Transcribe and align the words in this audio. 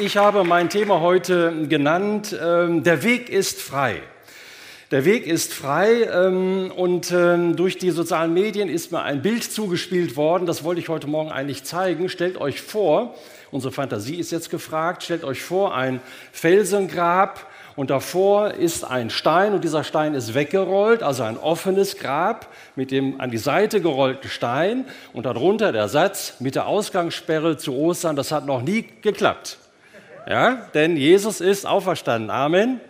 Ich 0.00 0.16
habe 0.16 0.44
mein 0.44 0.68
Thema 0.68 1.00
heute 1.00 1.66
genannt, 1.66 2.36
ähm, 2.40 2.84
der 2.84 3.02
Weg 3.02 3.30
ist 3.30 3.60
frei. 3.60 4.00
Der 4.92 5.04
Weg 5.04 5.26
ist 5.26 5.52
frei 5.52 6.04
ähm, 6.04 6.70
und 6.70 7.10
ähm, 7.10 7.56
durch 7.56 7.78
die 7.78 7.90
sozialen 7.90 8.32
Medien 8.32 8.68
ist 8.68 8.92
mir 8.92 9.02
ein 9.02 9.22
Bild 9.22 9.42
zugespielt 9.42 10.16
worden, 10.16 10.46
das 10.46 10.62
wollte 10.62 10.80
ich 10.80 10.88
heute 10.88 11.08
Morgen 11.08 11.32
eigentlich 11.32 11.64
zeigen. 11.64 12.08
Stellt 12.08 12.40
euch 12.40 12.62
vor, 12.62 13.16
unsere 13.50 13.72
Fantasie 13.72 14.14
ist 14.14 14.30
jetzt 14.30 14.50
gefragt, 14.50 15.02
stellt 15.02 15.24
euch 15.24 15.42
vor 15.42 15.74
ein 15.74 16.00
Felsengrab 16.30 17.44
und 17.74 17.90
davor 17.90 18.52
ist 18.52 18.84
ein 18.84 19.10
Stein 19.10 19.52
und 19.52 19.64
dieser 19.64 19.82
Stein 19.82 20.14
ist 20.14 20.32
weggerollt, 20.32 21.02
also 21.02 21.24
ein 21.24 21.36
offenes 21.36 21.96
Grab 21.96 22.46
mit 22.76 22.92
dem 22.92 23.20
an 23.20 23.32
die 23.32 23.38
Seite 23.38 23.80
gerollten 23.80 24.30
Stein 24.30 24.84
und 25.12 25.26
darunter 25.26 25.72
der 25.72 25.88
Satz 25.88 26.34
mit 26.38 26.54
der 26.54 26.68
Ausgangssperre 26.68 27.56
zu 27.56 27.74
Ostern, 27.74 28.14
das 28.14 28.30
hat 28.30 28.46
noch 28.46 28.62
nie 28.62 28.84
geklappt. 29.02 29.58
Ja, 30.28 30.68
denn 30.74 30.98
Jesus 30.98 31.40
ist 31.40 31.66
auferstanden. 31.66 32.30
Amen. 32.30 32.80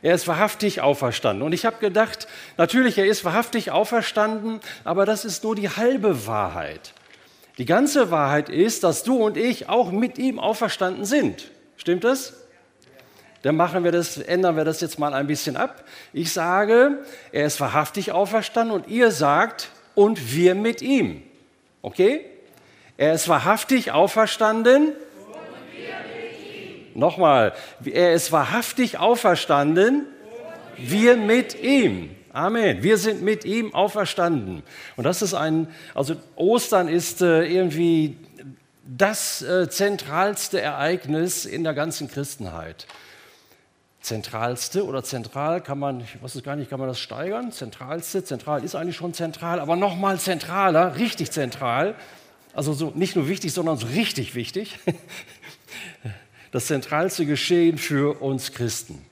Er 0.00 0.14
ist 0.14 0.26
wahrhaftig 0.26 0.80
auferstanden. 0.80 1.42
Und 1.42 1.52
ich 1.52 1.66
habe 1.66 1.76
gedacht, 1.78 2.28
natürlich, 2.56 2.96
er 2.96 3.06
ist 3.06 3.26
wahrhaftig 3.26 3.70
auferstanden, 3.70 4.60
aber 4.82 5.04
das 5.04 5.26
ist 5.26 5.44
nur 5.44 5.54
die 5.54 5.68
halbe 5.68 6.26
Wahrheit. 6.26 6.94
Die 7.58 7.66
ganze 7.66 8.10
Wahrheit 8.10 8.48
ist, 8.48 8.84
dass 8.84 9.02
du 9.02 9.22
und 9.22 9.36
ich 9.36 9.68
auch 9.68 9.90
mit 9.90 10.16
ihm 10.16 10.38
auferstanden 10.38 11.04
sind. 11.04 11.50
Stimmt 11.76 12.04
das? 12.04 12.34
Dann 13.42 13.56
machen 13.56 13.84
wir 13.84 13.92
das, 13.92 14.16
ändern 14.16 14.56
wir 14.56 14.64
das 14.64 14.80
jetzt 14.80 14.98
mal 14.98 15.12
ein 15.12 15.26
bisschen 15.26 15.56
ab. 15.56 15.84
Ich 16.14 16.32
sage, 16.32 17.04
er 17.32 17.46
ist 17.46 17.60
wahrhaftig 17.60 18.12
auferstanden 18.12 18.74
und 18.74 18.88
ihr 18.88 19.10
sagt, 19.10 19.68
und 19.94 20.34
wir 20.34 20.54
mit 20.54 20.80
ihm. 20.80 21.22
Okay? 21.82 22.24
Er 22.96 23.12
ist 23.12 23.28
wahrhaftig 23.28 23.92
auferstanden. 23.92 24.92
Nochmal, 26.96 27.52
er 27.84 28.14
ist 28.14 28.32
wahrhaftig 28.32 28.98
auferstanden. 28.98 30.06
Wir 30.76 31.16
mit 31.16 31.62
ihm. 31.62 32.10
Amen. 32.32 32.82
Wir 32.82 32.98
sind 32.98 33.22
mit 33.22 33.44
ihm 33.44 33.74
auferstanden. 33.74 34.62
Und 34.96 35.04
das 35.04 35.22
ist 35.22 35.34
ein, 35.34 35.68
also 35.94 36.16
Ostern 36.36 36.88
ist 36.88 37.22
äh, 37.22 37.44
irgendwie 37.44 38.16
das 38.86 39.42
äh, 39.42 39.68
zentralste 39.68 40.60
Ereignis 40.60 41.44
in 41.44 41.64
der 41.64 41.74
ganzen 41.74 42.08
Christenheit 42.08 42.86
zentralste 44.06 44.86
oder 44.86 45.02
zentral 45.02 45.60
kann 45.60 45.80
man, 45.80 46.00
ich 46.00 46.22
weiß 46.22 46.36
es 46.36 46.42
gar 46.44 46.54
nicht, 46.54 46.70
kann 46.70 46.78
man 46.78 46.88
das 46.88 47.00
steigern? 47.00 47.50
Zentralste, 47.50 48.22
zentral 48.22 48.62
ist 48.62 48.76
eigentlich 48.76 48.94
schon 48.94 49.12
zentral, 49.14 49.58
aber 49.58 49.74
nochmal 49.74 50.20
zentraler, 50.20 50.96
richtig 50.96 51.32
zentral. 51.32 51.96
Also 52.54 52.72
so 52.72 52.92
nicht 52.94 53.16
nur 53.16 53.26
wichtig, 53.28 53.52
sondern 53.52 53.76
so 53.76 53.88
richtig 53.88 54.36
wichtig. 54.36 54.78
Das 56.56 56.68
zentralste 56.68 57.26
Geschehen 57.26 57.76
für 57.76 58.22
uns 58.22 58.50
Christen. 58.50 59.04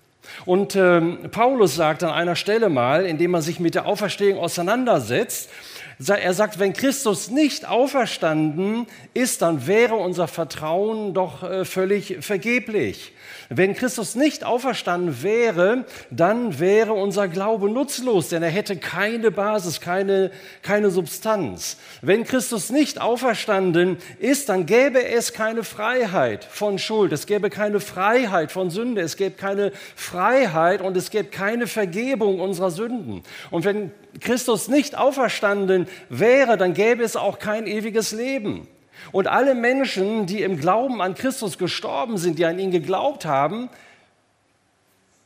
Und 0.47 0.77
ähm, 0.77 1.19
Paulus 1.31 1.75
sagt 1.75 2.03
an 2.03 2.09
einer 2.09 2.37
Stelle 2.37 2.71
mal, 2.71 3.05
indem 3.05 3.35
er 3.35 3.43
sich 3.43 3.61
mit 3.61 3.75
der 3.75 3.85
Auferstehung 3.85 4.39
auseinandersetzt, 4.39 5.51
er 5.99 6.33
sagt, 6.33 6.59
wenn 6.59 6.73
Christus 6.73 7.29
nicht 7.29 7.69
auferstanden 7.69 8.87
ist, 9.13 9.43
dann 9.43 9.67
wäre 9.67 9.95
unser 9.97 10.27
Vertrauen 10.27 11.13
doch 11.13 11.43
äh, 11.43 11.67
völlig 11.67 12.17
vergeblich. 12.21 13.13
Wenn 13.49 13.75
Christus 13.75 14.15
nicht 14.15 14.45
auferstanden 14.45 15.23
wäre, 15.23 15.85
dann 16.11 16.59
wäre 16.59 16.93
unser 16.93 17.29
Glaube 17.29 17.71
nutzlos, 17.71 18.29
denn 18.29 18.43
er 18.43 18.51
hätte 18.51 18.77
keine 18.77 19.31
Basis, 19.31 19.81
keine, 19.81 20.31
keine 20.63 20.91
Substanz. 20.91 21.77
Wenn 22.03 22.25
Christus 22.25 22.71
nicht 22.71 23.01
auferstanden 23.01 23.99
ist, 24.19 24.49
dann 24.49 24.67
gäbe 24.67 25.05
es 25.07 25.33
keine 25.33 25.65
Freiheit 25.65 26.45
von 26.45 26.79
Schuld, 26.79 27.13
es 27.13 27.27
gäbe 27.27 27.51
keine 27.51 27.81
Freiheit 27.81 28.53
von 28.53 28.71
Sünde, 28.71 29.01
es 29.03 29.17
gäbe 29.17 29.37
keine 29.37 29.73
Freiheit 29.95 30.81
und 30.81 30.97
es 30.97 31.11
gäbe 31.11 31.29
keine 31.29 31.67
Vergebung 31.67 32.41
unserer 32.41 32.71
Sünden. 32.71 33.23
Und 33.51 33.65
wenn 33.65 33.93
Christus 34.21 34.69
nicht 34.69 34.97
auferstanden 34.97 35.87
wäre, 36.09 36.57
dann 36.57 36.75
gäbe 36.75 37.03
es 37.03 37.17
auch 37.17 37.39
kein 37.39 37.67
ewiges 37.67 38.13
Leben. 38.13 38.69
Und 39.13 39.27
alle 39.27 39.55
Menschen, 39.55 40.27
die 40.27 40.43
im 40.43 40.59
Glauben 40.59 41.01
an 41.01 41.15
Christus 41.15 41.59
gestorben 41.59 42.19
sind, 42.19 42.39
die 42.39 42.47
an 42.47 42.59
ihn 42.59 42.71
geglaubt 42.71 43.25
haben, 43.25 43.69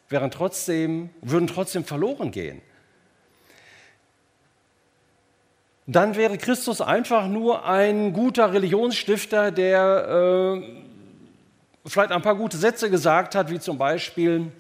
wären 0.09 0.31
trotzdem, 0.31 1.11
würden 1.21 1.47
trotzdem 1.47 1.85
verloren 1.85 2.31
gehen. 2.31 2.63
Dann 5.87 6.17
wäre 6.17 6.37
Christus 6.37 6.83
einfach 6.83 7.29
nur 7.29 7.65
ein 7.65 8.13
guter 8.13 8.53
Religionsstifter, 8.53 9.51
der 9.51 10.61
äh, 10.61 10.83
vielleicht 11.87 12.13
ein 12.13 12.21
paar 12.21 12.35
gute 12.35 12.59
Sätze 12.59 12.91
gesagt 12.91 13.35
hat, 13.35 13.51
wie 13.51 13.59
zum 13.59 13.79
Beispiel, 13.79 14.53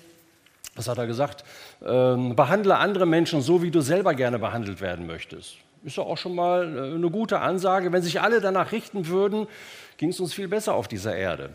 was 0.75 0.89
hat 0.89 0.97
er 0.97 1.07
gesagt? 1.07 1.45
Ähm, 1.85 2.35
behandle 2.35 2.79
andere 2.79 3.05
Menschen 3.05 3.43
so, 3.43 3.63
wie 3.63 3.71
du 3.71 3.83
selber 3.83 4.15
gerne 4.15 4.39
behandelt 4.39 4.81
werden 4.81 5.07
möchtest. 5.07 5.59
Ist 5.85 5.97
ja 5.97 6.03
auch 6.03 6.19
schon 6.19 6.35
mal 6.35 6.77
äh, 6.77 6.95
eine 6.95 7.11
gute 7.11 7.41
Ansage. 7.41 7.93
Wenn 7.93 8.03
sich 8.03 8.21
alle 8.21 8.41
danach 8.41 8.73
richten 8.73 9.09
würden, 9.09 9.47
ging 9.97 10.11
es 10.11 10.21
uns 10.21 10.35
viel 10.35 10.49
besser 10.49 10.75
auf 10.75 10.89
dieser 10.89 11.15
Erde. 11.15 11.51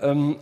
Ähm, 0.00 0.36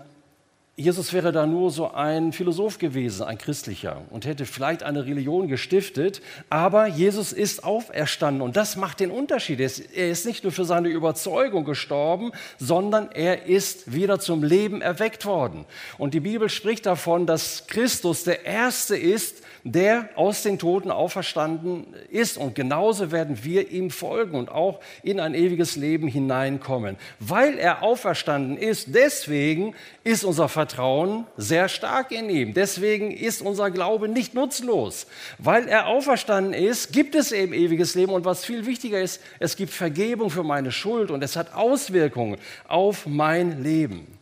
Jesus 0.80 1.12
wäre 1.12 1.32
da 1.32 1.44
nur 1.44 1.72
so 1.72 1.90
ein 1.90 2.32
Philosoph 2.32 2.78
gewesen, 2.78 3.24
ein 3.24 3.36
christlicher, 3.36 4.02
und 4.10 4.26
hätte 4.26 4.46
vielleicht 4.46 4.84
eine 4.84 5.06
Religion 5.06 5.48
gestiftet, 5.48 6.22
aber 6.50 6.86
Jesus 6.86 7.32
ist 7.32 7.64
auferstanden 7.64 8.42
und 8.42 8.56
das 8.56 8.76
macht 8.76 9.00
den 9.00 9.10
Unterschied. 9.10 9.58
Er 9.58 10.08
ist 10.08 10.24
nicht 10.24 10.44
nur 10.44 10.52
für 10.52 10.64
seine 10.64 10.88
Überzeugung 10.88 11.64
gestorben, 11.64 12.30
sondern 12.60 13.10
er 13.10 13.46
ist 13.46 13.92
wieder 13.92 14.20
zum 14.20 14.44
Leben 14.44 14.80
erweckt 14.80 15.26
worden. 15.26 15.64
Und 15.98 16.14
die 16.14 16.20
Bibel 16.20 16.48
spricht 16.48 16.86
davon, 16.86 17.26
dass 17.26 17.66
Christus 17.66 18.22
der 18.22 18.44
Erste 18.44 18.96
ist, 18.96 19.42
der 19.64 20.08
aus 20.14 20.42
den 20.42 20.58
Toten 20.58 20.90
auferstanden 20.90 21.86
ist. 22.10 22.38
Und 22.38 22.54
genauso 22.54 23.10
werden 23.12 23.38
wir 23.42 23.70
ihm 23.70 23.90
folgen 23.90 24.36
und 24.36 24.50
auch 24.50 24.80
in 25.02 25.20
ein 25.20 25.34
ewiges 25.34 25.76
Leben 25.76 26.08
hineinkommen. 26.08 26.96
Weil 27.20 27.58
er 27.58 27.82
auferstanden 27.82 28.56
ist, 28.56 28.94
deswegen 28.94 29.74
ist 30.04 30.24
unser 30.24 30.48
Vertrauen 30.48 31.26
sehr 31.36 31.68
stark 31.68 32.12
in 32.12 32.30
ihm. 32.30 32.54
Deswegen 32.54 33.10
ist 33.10 33.42
unser 33.42 33.70
Glaube 33.70 34.08
nicht 34.08 34.34
nutzlos. 34.34 35.06
Weil 35.38 35.68
er 35.68 35.86
auferstanden 35.86 36.52
ist, 36.52 36.92
gibt 36.92 37.14
es 37.14 37.32
eben 37.32 37.52
ewiges 37.52 37.94
Leben. 37.94 38.12
Und 38.12 38.24
was 38.24 38.44
viel 38.44 38.66
wichtiger 38.66 39.00
ist, 39.00 39.20
es 39.38 39.56
gibt 39.56 39.72
Vergebung 39.72 40.30
für 40.30 40.44
meine 40.44 40.72
Schuld 40.72 41.10
und 41.10 41.22
es 41.22 41.36
hat 41.36 41.54
Auswirkungen 41.54 42.38
auf 42.66 43.06
mein 43.06 43.62
Leben. 43.62 44.17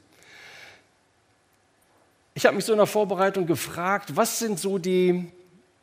Ich 2.37 2.45
habe 2.45 2.55
mich 2.55 2.67
so 2.67 2.73
in 2.73 2.79
der 2.79 2.87
Vorbereitung 2.87 3.47
gefragt, 3.47 4.15
was 4.15 4.39
sind 4.39 4.59
so 4.59 4.77
die, 4.77 5.33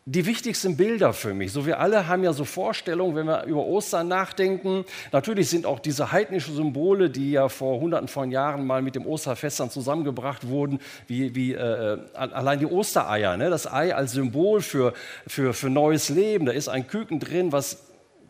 die 0.05 0.27
wichtigsten 0.27 0.77
Bilder 0.77 1.11
für 1.11 1.33
mich. 1.33 1.51
So 1.51 1.65
wir 1.65 1.79
alle 1.79 2.07
haben 2.07 2.23
ja 2.23 2.31
so 2.31 2.45
Vorstellungen, 2.45 3.15
wenn 3.15 3.25
wir 3.25 3.45
über 3.45 3.65
Ostern 3.65 4.07
nachdenken. 4.07 4.85
Natürlich 5.11 5.49
sind 5.49 5.65
auch 5.65 5.79
diese 5.79 6.11
heidnischen 6.11 6.53
Symbole, 6.53 7.09
die 7.09 7.31
ja 7.31 7.49
vor 7.49 7.79
hunderten 7.79 8.07
von 8.07 8.29
Jahren 8.29 8.67
mal 8.67 8.83
mit 8.83 8.93
dem 8.93 9.07
Osterfest 9.07 9.63
zusammengebracht 9.71 10.47
wurden, 10.47 10.77
wie, 11.07 11.33
wie 11.33 11.53
äh, 11.53 11.97
allein 12.13 12.59
die 12.59 12.67
Ostereier, 12.67 13.35
ne? 13.35 13.49
das 13.49 13.65
Ei 13.65 13.95
als 13.95 14.11
Symbol 14.11 14.61
für, 14.61 14.93
für, 15.25 15.55
für 15.55 15.71
neues 15.71 16.09
Leben. 16.09 16.45
Da 16.45 16.51
ist 16.51 16.67
ein 16.67 16.85
Küken 16.85 17.19
drin, 17.19 17.51
was 17.51 17.79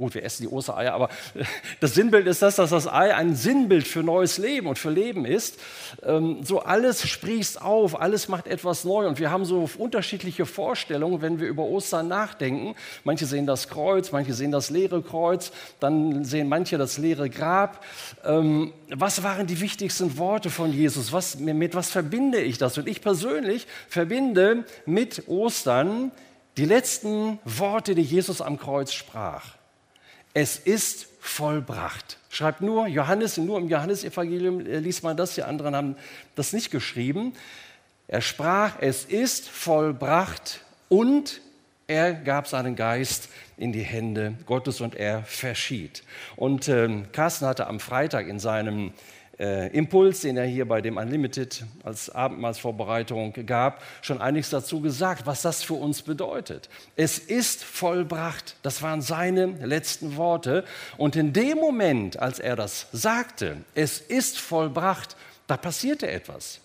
Gut, 0.04 0.16
wir 0.16 0.26
essen 0.26 0.42
die 0.42 0.50
Ostereier, 0.50 0.94
aber 0.94 1.08
das 1.80 1.94
Sinnbild 1.94 2.28
ist 2.28 2.42
das, 2.42 2.58
dass 2.58 2.72
das 2.72 2.90
Ei 2.90 3.16
ein 3.16 3.38
Sinnbild 3.38 3.88
für 3.88 4.04
neues 4.04 4.38
Leben 4.38 4.68
und 4.68 4.78
für 4.78 4.90
Leben 4.90 5.24
ist. 5.24 5.58
Ähm, 6.06 6.44
so 6.44 6.60
alles 6.60 7.08
sprießt 7.08 7.62
auf, 7.62 8.02
alles 8.02 8.28
macht 8.28 8.48
etwas 8.48 8.84
neu 8.84 9.08
und 9.08 9.18
wir 9.18 9.32
haben 9.32 9.46
so 9.46 9.70
unterschiedliche 9.78 10.46
Vorstellungen, 10.46 11.22
wenn 11.22 11.40
wir 11.40 11.48
über 11.48 11.64
Ostern 11.64 12.10
nachdenken. 12.10 12.76
Manche 13.06 13.26
sehen 13.26 13.48
das 13.48 13.70
Kreuz, 13.70 14.12
manche 14.12 14.34
sehen 14.34 14.52
das 14.52 14.70
leere 14.70 15.02
Kreuz, 15.02 15.54
dann 15.80 16.26
sehen 16.26 16.50
manche 16.50 16.78
das 16.78 16.98
leere 16.98 17.30
Grab. 17.30 17.82
Ähm, 18.26 18.74
was 18.90 19.24
waren 19.24 19.48
die 19.48 19.62
wichtigsten 19.62 20.18
Worte 20.18 20.50
von 20.50 20.74
Jesus? 20.74 21.14
Was, 21.14 21.40
mit 21.40 21.76
was 21.76 21.92
verbinde 21.92 22.42
ich 22.42 22.58
das? 22.58 22.78
Und 22.78 22.90
ich 22.90 23.00
persönlich 23.00 23.68
verbinde 23.88 24.66
mit 24.86 25.30
Ostern 25.30 26.12
die 26.58 26.66
letzten 26.66 27.40
Worte, 27.46 27.96
die 27.96 28.02
Jesus 28.02 28.42
am 28.42 28.58
Kreuz 28.58 28.92
sprach. 28.92 29.63
Es 30.34 30.58
ist 30.58 31.08
vollbracht. 31.20 32.18
Schreibt 32.30 32.62
nur 32.62 32.88
Johannes, 32.88 33.38
nur 33.38 33.60
im 33.60 33.70
Johannesevangelium 33.70 34.66
äh, 34.66 34.80
liest 34.80 35.04
man 35.04 35.16
das, 35.16 35.36
die 35.36 35.44
anderen 35.44 35.76
haben 35.76 35.96
das 36.36 36.54
nicht 36.54 36.72
geschrieben. 36.72 37.34
Er 38.08 38.22
sprach, 38.22 38.76
es 38.82 39.06
ist 39.06 39.48
vollbracht 39.48 40.62
und 40.90 41.42
er 41.88 42.14
gab 42.14 42.48
seinen 42.48 42.76
Geist 42.76 43.30
in 43.58 43.72
die 43.72 43.84
Hände 43.84 44.36
Gottes 44.46 44.82
und 44.82 44.96
er 44.96 45.24
verschied. 45.24 46.04
Und 46.36 46.68
ähm, 46.68 47.12
Carsten 47.12 47.46
hatte 47.46 47.68
am 47.68 47.80
Freitag 47.80 48.28
in 48.28 48.40
seinem 48.40 48.94
äh, 49.44 49.68
Impuls, 49.76 50.22
den 50.22 50.38
er 50.38 50.46
hier 50.46 50.66
bei 50.66 50.82
dem 50.82 50.96
Unlimited 50.96 51.66
als 51.84 52.10
Abendmahlsvorbereitung 52.10 53.34
gab, 53.46 53.84
schon 54.02 54.22
einiges 54.22 54.50
dazu 54.50 54.80
gesagt, 54.80 55.26
was 55.26 55.42
das 55.42 55.64
für 55.64 55.74
uns 55.74 56.02
bedeutet. 56.02 56.70
Es 56.96 57.20
ist 57.20 57.64
vollbracht. 57.64 58.56
Das 58.64 58.82
waren 58.82 59.02
seine 59.02 59.48
letzten 59.66 60.16
Worte. 60.16 60.64
Und 60.98 61.18
in 61.18 61.34
dem 61.34 61.58
Moment, 61.58 62.18
als 62.20 62.40
er 62.40 62.56
das 62.56 62.88
sagte, 62.94 63.58
es 63.76 64.00
ist 64.00 64.40
vollbracht, 64.40 65.18
Da 65.46 65.58
passierte 65.58 66.10
etwas. 66.10 66.62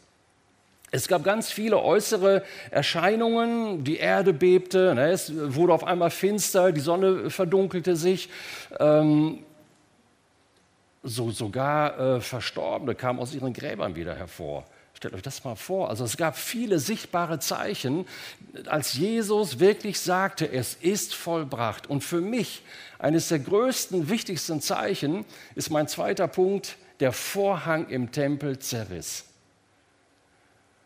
Es 0.92 1.08
gab 1.08 1.24
ganz 1.24 1.50
viele 1.50 1.82
äußere 1.82 2.44
Erscheinungen. 2.70 3.82
Die 3.82 3.96
Erde 3.96 4.32
bebte, 4.32 4.94
ne, 4.94 5.10
es 5.10 5.32
wurde 5.34 5.74
auf 5.74 5.82
einmal 5.82 6.10
finster, 6.10 6.70
die 6.70 6.80
Sonne 6.80 7.28
verdunkelte 7.28 7.96
sich. 7.96 8.30
Ähm, 8.78 9.40
so 11.02 11.30
sogar 11.30 11.98
äh, 11.98 12.20
Verstorbene 12.20 12.94
kamen 12.94 13.18
aus 13.18 13.34
ihren 13.34 13.52
Gräbern 13.52 13.94
wieder 13.96 14.14
hervor. 14.14 14.64
Stellt 14.94 15.14
euch 15.14 15.22
das 15.22 15.44
mal 15.44 15.54
vor. 15.54 15.90
Also 15.90 16.04
es 16.04 16.16
gab 16.16 16.36
viele 16.36 16.80
sichtbare 16.80 17.38
Zeichen, 17.38 18.04
als 18.66 18.94
Jesus 18.94 19.60
wirklich 19.60 20.00
sagte, 20.00 20.50
es 20.50 20.74
ist 20.74 21.14
vollbracht. 21.14 21.88
Und 21.88 22.02
für 22.02 22.20
mich 22.20 22.62
eines 22.98 23.28
der 23.28 23.38
größten, 23.38 24.08
wichtigsten 24.10 24.60
Zeichen 24.60 25.24
ist 25.54 25.70
mein 25.70 25.86
zweiter 25.86 26.26
Punkt, 26.26 26.76
der 26.98 27.12
Vorhang 27.12 27.88
im 27.88 28.10
Tempel 28.10 28.58
zerriss. 28.58 29.24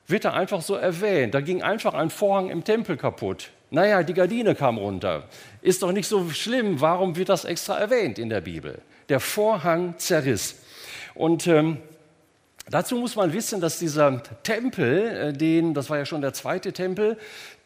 Wird 0.07 0.27
da 0.27 0.35
einfach 0.35 0.61
so 0.61 0.75
erwähnt. 0.75 1.33
Da 1.33 1.41
ging 1.41 1.63
einfach 1.63 1.95
ein 1.95 2.11
Vorhang 2.11 2.51
im 2.51 2.65
Tempel 2.65 2.99
kaputt. 2.99 3.51
Naja, 3.73 4.03
die 4.03 4.13
Gardine 4.13 4.55
kam 4.55 4.77
runter. 4.77 5.25
Ist 5.63 5.83
doch 5.83 5.93
nicht 5.93 6.07
so 6.07 6.29
schlimm. 6.29 6.83
Warum 6.83 7.17
wird 7.17 7.31
das 7.31 7.47
extra 7.47 7.79
erwähnt 7.79 8.19
in 8.19 8.29
der 8.29 8.43
Bibel? 8.43 8.83
Der 9.09 9.19
Vorhang 9.19 9.95
zerriss. 9.97 10.57
Und 11.15 11.47
ähm, 11.47 11.79
Dazu 12.73 12.97
muss 12.97 13.17
man 13.17 13.35
wissen, 13.35 13.61
dass 13.61 13.79
dieser 13.79 14.23
Tempel, 14.45 15.07
äh, 15.07 15.33
den, 15.35 15.75
das 15.75 15.91
war 15.91 15.99
ja 15.99 16.07
schon 16.07 16.23
der 16.23 16.33
zweite 16.33 16.73
Tempel, 16.73 17.19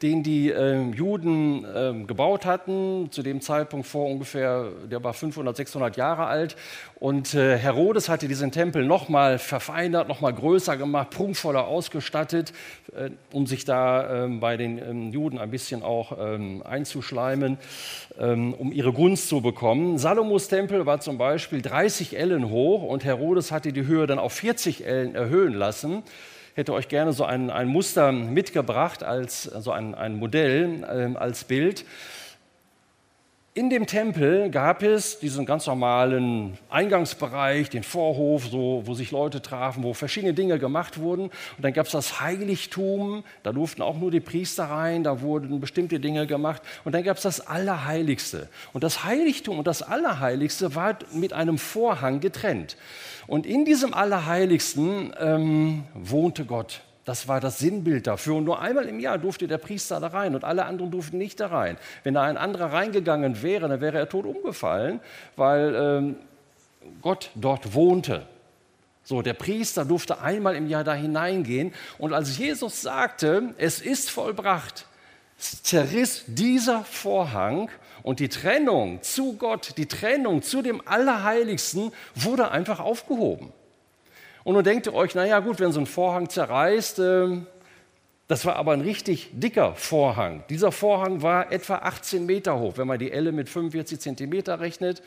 den 0.02 0.24
die 0.24 0.50
äh, 0.50 0.82
Juden 0.90 1.64
äh, 1.64 2.04
gebaut 2.04 2.44
hatten, 2.44 3.08
zu 3.12 3.22
dem 3.22 3.40
Zeitpunkt 3.40 3.86
vor 3.86 4.10
ungefähr, 4.10 4.68
der 4.90 5.04
war 5.04 5.14
500, 5.14 5.56
600 5.56 5.96
Jahre 5.96 6.26
alt. 6.26 6.56
Und 6.98 7.34
äh, 7.34 7.56
Herodes 7.56 8.08
hatte 8.08 8.26
diesen 8.26 8.50
Tempel 8.50 8.84
nochmal 8.84 9.38
verfeinert, 9.38 10.08
nochmal 10.08 10.34
größer 10.34 10.76
gemacht, 10.76 11.10
prunkvoller 11.10 11.68
ausgestattet, 11.68 12.52
äh, 12.92 13.10
um 13.32 13.46
sich 13.46 13.64
da 13.64 14.24
ähm, 14.24 14.40
bei 14.40 14.56
den 14.56 14.78
ähm, 14.78 15.12
Juden 15.12 15.38
ein 15.38 15.50
bisschen 15.50 15.84
auch 15.84 16.18
ähm, 16.18 16.64
einzuschleimen, 16.64 17.58
ähm, 18.18 18.54
um 18.54 18.72
ihre 18.72 18.92
Gunst 18.92 19.28
zu 19.28 19.40
bekommen. 19.40 19.98
Salomos 19.98 20.48
Tempel 20.48 20.84
war 20.84 20.98
zum 20.98 21.16
Beispiel 21.16 21.62
30 21.62 22.18
Ellen 22.18 22.50
hoch 22.50 22.82
und 22.82 23.04
Herodes 23.04 23.52
hatte 23.52 23.72
die 23.72 23.86
Höhe 23.86 24.08
dann 24.08 24.18
auf 24.18 24.32
40 24.32 24.84
Ellen 24.84 24.95
erhöhen 25.14 25.54
lassen 25.54 26.02
hätte 26.56 26.72
euch 26.72 26.88
gerne 26.88 27.12
so 27.12 27.24
ein, 27.24 27.50
ein 27.50 27.68
Muster 27.68 28.12
mitgebracht, 28.12 29.02
als 29.02 29.42
so 29.42 29.54
also 29.54 29.72
ein, 29.72 29.94
ein 29.94 30.16
Modell, 30.16 30.84
äh, 30.84 31.16
als 31.16 31.44
Bild. 31.44 31.84
In 33.56 33.70
dem 33.70 33.86
Tempel 33.86 34.50
gab 34.50 34.82
es 34.82 35.18
diesen 35.18 35.46
ganz 35.46 35.66
normalen 35.66 36.58
Eingangsbereich, 36.68 37.70
den 37.70 37.84
Vorhof, 37.84 38.48
so, 38.48 38.82
wo 38.84 38.92
sich 38.92 39.12
Leute 39.12 39.40
trafen, 39.40 39.82
wo 39.82 39.94
verschiedene 39.94 40.34
Dinge 40.34 40.58
gemacht 40.58 40.98
wurden. 40.98 41.22
Und 41.22 41.62
dann 41.62 41.72
gab 41.72 41.86
es 41.86 41.92
das 41.92 42.20
Heiligtum, 42.20 43.24
da 43.44 43.52
durften 43.52 43.80
auch 43.80 43.96
nur 43.96 44.10
die 44.10 44.20
Priester 44.20 44.64
rein, 44.64 45.04
da 45.04 45.22
wurden 45.22 45.58
bestimmte 45.58 45.98
Dinge 46.00 46.26
gemacht. 46.26 46.60
Und 46.84 46.94
dann 46.94 47.02
gab 47.02 47.16
es 47.16 47.22
das 47.22 47.46
Allerheiligste. 47.46 48.50
Und 48.74 48.84
das 48.84 49.04
Heiligtum 49.04 49.58
und 49.58 49.66
das 49.66 49.80
Allerheiligste 49.80 50.74
war 50.74 50.98
mit 51.14 51.32
einem 51.32 51.56
Vorhang 51.56 52.20
getrennt. 52.20 52.76
Und 53.26 53.46
in 53.46 53.64
diesem 53.64 53.94
Allerheiligsten 53.94 55.14
ähm, 55.18 55.84
wohnte 55.94 56.44
Gott. 56.44 56.82
Das 57.06 57.28
war 57.28 57.40
das 57.40 57.60
Sinnbild 57.60 58.08
dafür. 58.08 58.34
Und 58.34 58.44
nur 58.44 58.60
einmal 58.60 58.86
im 58.86 58.98
Jahr 58.98 59.16
durfte 59.16 59.46
der 59.46 59.58
Priester 59.58 60.00
da 60.00 60.08
rein 60.08 60.34
und 60.34 60.42
alle 60.42 60.66
anderen 60.66 60.90
durften 60.90 61.18
nicht 61.18 61.38
da 61.38 61.46
rein. 61.46 61.78
Wenn 62.02 62.14
da 62.14 62.22
ein 62.22 62.36
anderer 62.36 62.72
reingegangen 62.72 63.42
wäre, 63.42 63.68
dann 63.68 63.80
wäre 63.80 63.96
er 63.96 64.08
tot 64.08 64.26
umgefallen, 64.26 64.98
weil 65.36 65.74
ähm, 65.76 66.16
Gott 67.00 67.30
dort 67.36 67.74
wohnte. 67.74 68.26
So, 69.04 69.22
der 69.22 69.34
Priester 69.34 69.84
durfte 69.84 70.20
einmal 70.20 70.56
im 70.56 70.66
Jahr 70.66 70.82
da 70.82 70.94
hineingehen. 70.94 71.72
Und 71.96 72.12
als 72.12 72.38
Jesus 72.38 72.82
sagte, 72.82 73.54
es 73.56 73.80
ist 73.80 74.10
vollbracht, 74.10 74.86
zerriss 75.38 76.24
dieser 76.26 76.82
Vorhang 76.82 77.70
und 78.02 78.18
die 78.18 78.28
Trennung 78.28 79.00
zu 79.02 79.36
Gott, 79.36 79.74
die 79.76 79.86
Trennung 79.86 80.42
zu 80.42 80.60
dem 80.60 80.82
Allerheiligsten 80.84 81.92
wurde 82.16 82.50
einfach 82.50 82.80
aufgehoben. 82.80 83.52
Und 84.46 84.54
nun 84.54 84.62
denkt 84.62 84.86
ihr 84.86 84.94
euch, 84.94 85.12
naja 85.16 85.40
gut, 85.40 85.58
wenn 85.58 85.72
so 85.72 85.80
ein 85.80 85.86
Vorhang 85.86 86.28
zerreißt, 86.28 87.00
äh, 87.00 87.38
das 88.28 88.44
war 88.44 88.54
aber 88.54 88.74
ein 88.74 88.80
richtig 88.80 89.28
dicker 89.32 89.74
Vorhang. 89.74 90.44
Dieser 90.48 90.70
Vorhang 90.70 91.20
war 91.20 91.50
etwa 91.50 91.78
18 91.78 92.24
Meter 92.24 92.56
hoch, 92.60 92.74
wenn 92.76 92.86
man 92.86 93.00
die 93.00 93.10
Elle 93.10 93.32
mit 93.32 93.48
45 93.48 93.98
Zentimeter 93.98 94.60
rechnet 94.60 95.02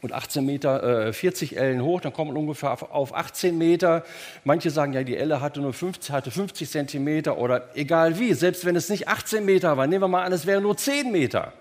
und 0.00 0.12
18 0.12 0.44
Meter, 0.44 1.06
äh, 1.06 1.12
40 1.12 1.56
Ellen 1.56 1.84
hoch, 1.84 2.00
dann 2.00 2.12
kommt 2.12 2.32
man 2.32 2.42
ungefähr 2.42 2.72
auf, 2.72 2.90
auf 2.90 3.14
18 3.14 3.56
Meter. 3.56 4.02
Manche 4.42 4.70
sagen, 4.70 4.94
ja, 4.94 5.04
die 5.04 5.16
Elle 5.16 5.40
hatte 5.40 5.60
nur 5.60 5.72
50, 5.72 6.10
hatte 6.10 6.32
50 6.32 6.68
Zentimeter 6.68 7.38
oder 7.38 7.68
egal 7.76 8.18
wie, 8.18 8.34
selbst 8.34 8.64
wenn 8.64 8.74
es 8.74 8.88
nicht 8.88 9.06
18 9.06 9.44
Meter 9.44 9.76
war, 9.76 9.86
nehmen 9.86 10.02
wir 10.02 10.08
mal 10.08 10.24
an, 10.24 10.32
es 10.32 10.44
wäre 10.44 10.60
nur 10.60 10.76
10 10.76 11.12
Meter. 11.12 11.52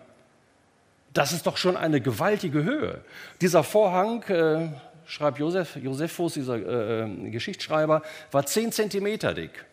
Das 1.13 1.33
ist 1.33 1.45
doch 1.45 1.57
schon 1.57 1.77
eine 1.77 2.01
gewaltige 2.01 2.63
Höhe. 2.63 3.01
Dieser 3.41 3.63
Vorhang, 3.63 4.23
äh, 4.23 4.69
schreibt 5.11 5.39
Josef, 5.39 5.75
Josephus, 5.75 6.35
dieser 6.35 6.55
äh, 6.55 7.03
äh 7.03 7.29
Geschichtsschreiber, 7.29 8.01
war 8.31 8.45
10 8.45 8.71
Zentimeter 8.71 9.33
dick. 9.33 9.65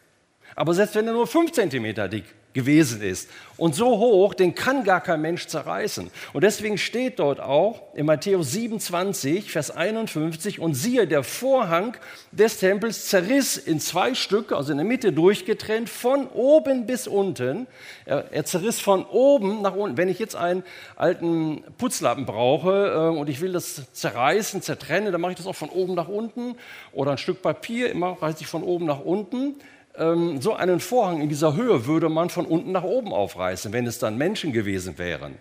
Aber 0.57 0.75
selbst 0.75 0.97
wenn 0.97 1.07
er 1.07 1.13
nur 1.13 1.27
5 1.27 1.53
Zentimeter 1.53 2.09
dick 2.09 2.25
gewesen 2.55 3.03
ist. 3.03 3.29
Und 3.57 3.75
so 3.75 3.99
hoch, 3.99 4.35
den 4.35 4.55
kann 4.55 4.85
gar 4.85 5.01
kein 5.01 5.21
Mensch 5.21 5.47
zerreißen. 5.47 6.11
Und 6.33 6.45
deswegen 6.45 6.79
steht 6.79 7.19
dort 7.19 7.41
auch 7.41 7.83
in 7.95 8.07
Matthäus 8.07 8.53
27, 8.53 9.51
Vers 9.51 9.71
51, 9.71 10.61
und 10.61 10.75
siehe, 10.75 11.07
der 11.07 11.25
Vorhang 11.25 11.97
des 12.31 12.59
Tempels 12.59 13.07
zerriss 13.07 13.57
in 13.57 13.81
zwei 13.81 14.15
Stücke, 14.15 14.57
also 14.57 14.71
in 14.73 14.79
der 14.79 14.87
Mitte 14.87 15.13
durchgetrennt, 15.13 15.89
von 15.91 16.29
oben 16.29 16.87
bis 16.87 17.09
unten. 17.09 17.67
Er, 18.05 18.33
er 18.33 18.45
zerriss 18.45 18.81
von 18.81 19.05
oben 19.05 19.61
nach 19.61 19.75
unten. 19.75 19.97
Wenn 19.97 20.09
ich 20.09 20.21
jetzt 20.21 20.37
einen 20.37 20.63
alten 20.97 21.65
Putzlappen 21.79 22.27
brauche 22.27 23.11
äh, 23.13 23.19
und 23.19 23.29
ich 23.29 23.41
will 23.41 23.53
das 23.53 23.93
zerreißen, 23.93 24.63
zertrennen, 24.63 25.13
dann 25.13 25.21
mache 25.21 25.33
ich 25.33 25.39
das 25.39 25.47
auch 25.47 25.57
von 25.57 25.69
oben 25.69 25.95
nach 25.95 26.09
unten. 26.09 26.55
Oder 26.93 27.13
ein 27.13 27.19
Stück 27.19 27.43
Papier, 27.43 27.91
immer 27.91 28.17
reiße 28.21 28.39
ich 28.41 28.47
von 28.47 28.63
oben 28.63 28.87
nach 28.87 29.01
unten 29.01 29.57
ähm, 29.99 30.41
so 30.41 30.55
einen 30.55 30.81
Vorhang 30.81 31.21
in 31.21 31.29
dieser 31.29 31.55
Höhe 31.55 31.87
würde 31.87 32.09
man 32.09 32.31
von 32.31 32.47
unten 32.47 32.73
nach 32.73 32.85
oben 32.85 33.13
aufreißen, 33.13 33.73
wenn 33.73 33.87
es 33.87 33.99
dann 33.99 34.17
Menschen 34.17 34.53
gewesen 34.53 34.99
wären. 34.99 35.39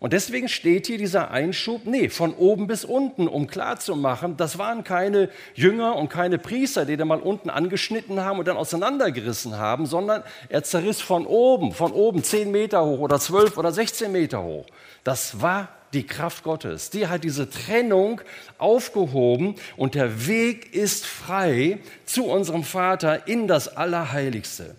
Und 0.00 0.14
deswegen 0.14 0.48
steht 0.48 0.86
hier 0.86 0.96
dieser 0.96 1.30
Einschub, 1.30 1.82
nee, 1.84 2.08
von 2.08 2.32
oben 2.32 2.66
bis 2.66 2.86
unten, 2.86 3.28
um 3.28 3.46
klarzumachen, 3.46 4.38
das 4.38 4.56
waren 4.56 4.82
keine 4.82 5.28
Jünger 5.54 5.94
und 5.96 6.08
keine 6.08 6.38
Priester, 6.38 6.86
die 6.86 6.96
da 6.96 7.04
mal 7.04 7.20
unten 7.20 7.50
angeschnitten 7.50 8.20
haben 8.20 8.38
und 8.38 8.48
dann 8.48 8.56
auseinandergerissen 8.56 9.58
haben, 9.58 9.84
sondern 9.84 10.22
er 10.48 10.62
zerriss 10.62 11.02
von 11.02 11.26
oben, 11.26 11.72
von 11.72 11.92
oben 11.92 12.24
zehn 12.24 12.50
Meter 12.50 12.82
hoch 12.82 13.00
oder 13.00 13.20
zwölf 13.20 13.58
oder 13.58 13.72
16 13.72 14.10
Meter 14.10 14.42
hoch. 14.42 14.64
Das 15.04 15.42
war 15.42 15.68
die 15.92 16.06
Kraft 16.06 16.44
Gottes. 16.44 16.90
Die 16.90 17.08
hat 17.08 17.24
diese 17.24 17.50
Trennung 17.50 18.20
aufgehoben 18.58 19.56
und 19.76 19.94
der 19.94 20.26
Weg 20.26 20.74
ist 20.74 21.06
frei 21.06 21.78
zu 22.04 22.26
unserem 22.26 22.64
Vater 22.64 23.26
in 23.26 23.48
das 23.48 23.76
Allerheiligste. 23.76 24.76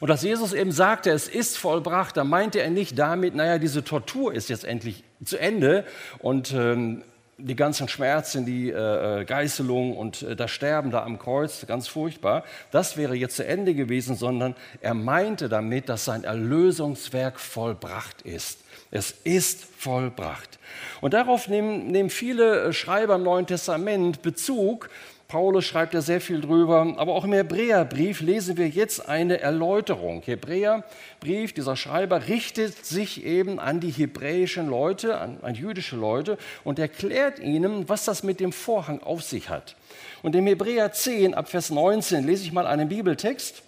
Und 0.00 0.08
dass 0.08 0.22
Jesus 0.22 0.54
eben 0.54 0.72
sagte, 0.72 1.10
es 1.10 1.28
ist 1.28 1.58
vollbracht, 1.58 2.16
da 2.16 2.24
meinte 2.24 2.60
er 2.60 2.70
nicht 2.70 2.98
damit, 2.98 3.34
naja, 3.34 3.58
diese 3.58 3.84
Tortur 3.84 4.32
ist 4.32 4.48
jetzt 4.48 4.64
endlich 4.64 5.04
zu 5.24 5.36
Ende 5.36 5.84
und 6.20 6.52
ähm, 6.52 7.02
die 7.36 7.56
ganzen 7.56 7.88
Schmerzen, 7.88 8.44
die 8.44 8.70
äh, 8.70 9.20
äh, 9.20 9.24
Geißelung 9.24 9.96
und 9.96 10.22
äh, 10.22 10.36
das 10.36 10.50
Sterben 10.50 10.90
da 10.90 11.02
am 11.02 11.18
Kreuz, 11.18 11.66
ganz 11.66 11.88
furchtbar, 11.88 12.44
das 12.70 12.96
wäre 12.96 13.14
jetzt 13.14 13.36
zu 13.36 13.46
Ende 13.46 13.74
gewesen, 13.74 14.16
sondern 14.16 14.54
er 14.80 14.94
meinte 14.94 15.48
damit, 15.48 15.88
dass 15.88 16.04
sein 16.04 16.24
Erlösungswerk 16.24 17.40
vollbracht 17.40 18.22
ist. 18.22 18.58
Es 18.90 19.12
ist 19.22 19.64
vollbracht. 19.78 20.58
Und 21.00 21.14
darauf 21.14 21.48
nehmen, 21.48 21.88
nehmen 21.88 22.10
viele 22.10 22.64
äh, 22.64 22.72
Schreiber 22.72 23.14
im 23.14 23.22
Neuen 23.22 23.46
Testament 23.46 24.22
Bezug. 24.22 24.90
Paulus 25.28 25.64
schreibt 25.64 25.94
ja 25.94 26.00
sehr 26.00 26.20
viel 26.20 26.40
drüber, 26.40 26.94
aber 26.96 27.12
auch 27.12 27.24
im 27.24 27.32
Hebräerbrief 27.32 28.20
lesen 28.20 28.56
wir 28.56 28.68
jetzt 28.68 29.08
eine 29.08 29.40
Erläuterung. 29.40 30.22
Hebräerbrief, 30.22 31.52
dieser 31.52 31.76
Schreiber 31.76 32.26
richtet 32.26 32.84
sich 32.84 33.24
eben 33.24 33.60
an 33.60 33.78
die 33.78 33.92
hebräischen 33.92 34.68
Leute, 34.68 35.18
an, 35.18 35.38
an 35.42 35.54
jüdische 35.54 35.94
Leute 35.94 36.36
und 36.64 36.80
erklärt 36.80 37.38
ihnen, 37.38 37.88
was 37.88 38.04
das 38.06 38.24
mit 38.24 38.40
dem 38.40 38.50
Vorhang 38.50 39.00
auf 39.04 39.22
sich 39.22 39.48
hat. 39.48 39.76
Und 40.22 40.34
im 40.34 40.48
Hebräer 40.48 40.90
10 40.90 41.34
ab 41.34 41.48
Vers 41.48 41.70
19 41.70 42.26
lese 42.26 42.42
ich 42.42 42.52
mal 42.52 42.66
einen 42.66 42.88
Bibeltext. 42.88 43.62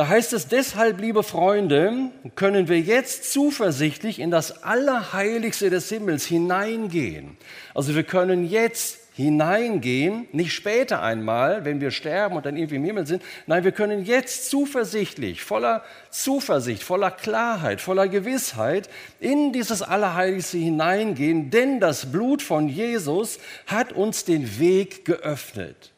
Da 0.00 0.08
heißt 0.08 0.32
es 0.32 0.48
deshalb, 0.48 0.98
liebe 0.98 1.22
Freunde, 1.22 2.10
können 2.34 2.68
wir 2.68 2.80
jetzt 2.80 3.30
zuversichtlich 3.30 4.18
in 4.18 4.30
das 4.30 4.62
Allerheiligste 4.62 5.68
des 5.68 5.90
Himmels 5.90 6.24
hineingehen. 6.24 7.36
Also 7.74 7.94
wir 7.94 8.04
können 8.04 8.48
jetzt 8.48 8.98
hineingehen, 9.12 10.26
nicht 10.32 10.54
später 10.54 11.02
einmal, 11.02 11.66
wenn 11.66 11.82
wir 11.82 11.90
sterben 11.90 12.36
und 12.36 12.46
dann 12.46 12.56
irgendwie 12.56 12.76
im 12.76 12.84
Himmel 12.84 13.06
sind. 13.06 13.22
Nein, 13.46 13.62
wir 13.62 13.72
können 13.72 14.06
jetzt 14.06 14.48
zuversichtlich, 14.48 15.42
voller 15.42 15.84
Zuversicht, 16.08 16.82
voller 16.82 17.10
Klarheit, 17.10 17.82
voller 17.82 18.08
Gewissheit 18.08 18.88
in 19.20 19.52
dieses 19.52 19.82
Allerheiligste 19.82 20.56
hineingehen, 20.56 21.50
denn 21.50 21.78
das 21.78 22.10
Blut 22.10 22.40
von 22.40 22.70
Jesus 22.70 23.38
hat 23.66 23.92
uns 23.92 24.24
den 24.24 24.58
Weg 24.58 25.04
geöffnet. 25.04 25.92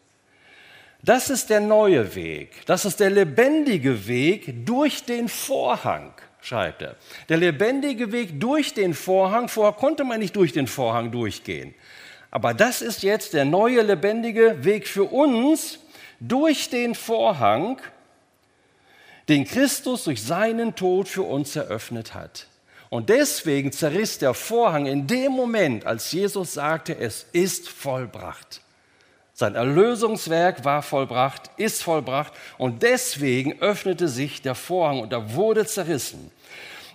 Das 1.02 1.30
ist 1.30 1.50
der 1.50 1.60
neue 1.60 2.14
Weg, 2.14 2.64
das 2.66 2.84
ist 2.84 3.00
der 3.00 3.10
lebendige 3.10 4.06
Weg 4.06 4.64
durch 4.64 5.04
den 5.04 5.28
Vorhang 5.28 6.12
schreibt 6.42 6.82
er. 6.82 6.96
Der 7.28 7.36
lebendige 7.38 8.12
Weg 8.12 8.40
durch 8.40 8.74
den 8.74 8.94
Vorhang, 8.94 9.48
vorher 9.48 9.72
konnte 9.72 10.04
man 10.04 10.20
nicht 10.20 10.36
durch 10.36 10.52
den 10.52 10.66
Vorhang 10.66 11.10
durchgehen. 11.10 11.74
Aber 12.30 12.54
das 12.54 12.82
ist 12.82 13.02
jetzt 13.02 13.34
der 13.34 13.44
neue 13.44 13.82
lebendige 13.82 14.64
Weg 14.64 14.88
für 14.88 15.04
uns 15.04 15.78
durch 16.20 16.70
den 16.70 16.94
Vorhang, 16.94 17.80
den 19.28 19.44
Christus 19.44 20.04
durch 20.04 20.22
seinen 20.22 20.74
Tod 20.74 21.08
für 21.08 21.22
uns 21.22 21.54
eröffnet 21.56 22.14
hat. 22.14 22.48
Und 22.90 23.08
deswegen 23.08 23.72
zerriss 23.72 24.18
der 24.18 24.34
Vorhang 24.34 24.86
in 24.86 25.06
dem 25.06 25.32
Moment, 25.32 25.86
als 25.86 26.12
Jesus 26.12 26.54
sagte, 26.54 26.96
es 26.98 27.26
ist 27.32 27.68
vollbracht. 27.68 28.60
Sein 29.42 29.56
Erlösungswerk 29.56 30.64
war 30.64 30.82
vollbracht, 30.82 31.50
ist 31.56 31.82
vollbracht 31.82 32.32
und 32.58 32.84
deswegen 32.84 33.60
öffnete 33.60 34.06
sich 34.06 34.40
der 34.40 34.54
Vorhang 34.54 35.00
und 35.00 35.12
er 35.12 35.34
wurde 35.34 35.66
zerrissen. 35.66 36.30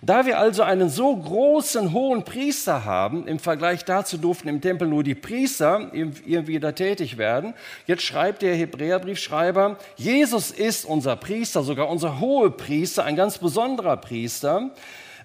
Da 0.02 0.26
wir 0.26 0.40
also 0.40 0.64
einen 0.64 0.88
so 0.88 1.14
großen 1.14 1.92
hohen 1.92 2.24
Priester 2.24 2.86
haben, 2.86 3.28
im 3.28 3.40
Vergleich 3.40 3.84
dazu 3.84 4.18
durften 4.18 4.48
im 4.48 4.62
Tempel 4.62 4.88
nur 4.88 5.04
die 5.04 5.14
Priester 5.14 5.92
irgendwie 5.92 6.62
da 6.62 6.72
tätig 6.72 7.18
werden. 7.18 7.54
Jetzt 7.86 8.04
schreibt 8.04 8.42
der 8.42 8.56
Hebräerbriefschreiber, 8.56 9.76
Jesus 9.98 10.52
ist 10.52 10.86
unser 10.86 11.18
Priester, 11.18 11.64
sogar 11.64 11.90
unser 11.90 12.22
hohe 12.22 12.50
Priester, 12.50 13.04
ein 13.04 13.18
ganz 13.18 13.40
besonderer 13.40 13.98
Priester, 13.98 14.72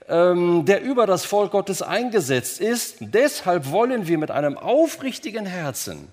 ähm, 0.09 0.65
der 0.65 0.83
über 0.83 1.07
das 1.07 1.25
Volk 1.25 1.53
Gottes 1.53 1.83
eingesetzt 1.83 2.61
ist. 2.61 2.97
Deshalb 2.99 3.71
wollen 3.71 4.09
wir 4.09 4.19
mit 4.19 4.33
einem 4.33 4.59
aufrichtigen 4.59 5.47
Herzen 5.47 6.09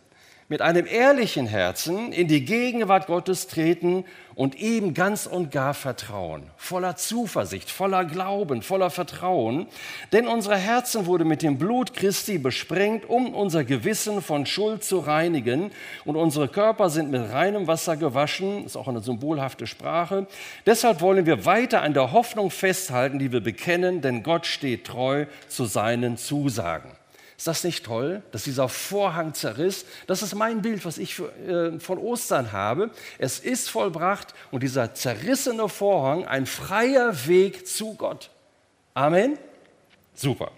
mit 0.49 0.63
einem 0.63 0.87
ehrlichen 0.87 1.45
Herzen 1.45 2.11
in 2.11 2.27
die 2.27 2.43
Gegenwart 2.43 3.05
Gottes 3.05 3.45
treten 3.45 4.03
und 4.33 4.55
ihm 4.55 4.95
ganz 4.95 5.27
und 5.27 5.51
gar 5.51 5.75
vertrauen, 5.75 6.43
voller 6.57 6.95
Zuversicht, 6.95 7.69
voller 7.69 8.03
Glauben, 8.03 8.63
voller 8.63 8.89
Vertrauen. 8.89 9.67
Denn 10.11 10.27
unsere 10.27 10.57
Herzen 10.57 11.05
wurde 11.05 11.23
mit 11.23 11.43
dem 11.43 11.59
Blut 11.59 11.93
Christi 11.93 12.39
besprengt, 12.39 13.07
um 13.07 13.35
unser 13.35 13.63
Gewissen 13.63 14.23
von 14.23 14.47
Schuld 14.47 14.83
zu 14.83 14.99
reinigen. 14.99 15.71
Und 16.03 16.15
unsere 16.15 16.47
Körper 16.47 16.89
sind 16.89 17.11
mit 17.11 17.31
reinem 17.31 17.67
Wasser 17.67 17.95
gewaschen, 17.95 18.65
ist 18.65 18.75
auch 18.75 18.87
eine 18.87 19.01
symbolhafte 19.01 19.67
Sprache. 19.67 20.25
Deshalb 20.65 21.01
wollen 21.01 21.27
wir 21.27 21.45
weiter 21.45 21.83
an 21.83 21.93
der 21.93 22.11
Hoffnung 22.11 22.49
festhalten, 22.49 23.19
die 23.19 23.31
wir 23.31 23.41
bekennen, 23.41 24.01
denn 24.01 24.23
Gott 24.23 24.47
steht 24.47 24.87
treu 24.87 25.27
zu 25.47 25.65
seinen 25.65 26.17
Zusagen. 26.17 26.98
Ist 27.39 27.47
das 27.47 27.63
nicht 27.63 27.85
toll, 27.85 28.21
dass 28.33 28.43
dieser 28.43 28.67
Vorhang 28.67 29.33
zerriss? 29.33 29.85
Das 30.07 30.21
ist 30.23 30.35
mein 30.35 30.61
Bild, 30.61 30.83
was 30.83 30.97
ich 30.97 31.15
für, 31.15 31.31
äh, 31.37 31.79
von 31.79 31.97
Ostern 31.97 32.51
habe. 32.51 32.91
Es 33.17 33.39
ist 33.39 33.69
vollbracht 33.69 34.33
und 34.51 34.61
dieser 34.61 34.93
zerrissene 34.93 35.69
Vorhang 35.69 36.27
ein 36.27 36.45
freier 36.45 37.27
Weg 37.27 37.65
zu 37.65 37.93
Gott. 37.93 38.29
Amen. 38.93 39.39
Super. 40.13 40.51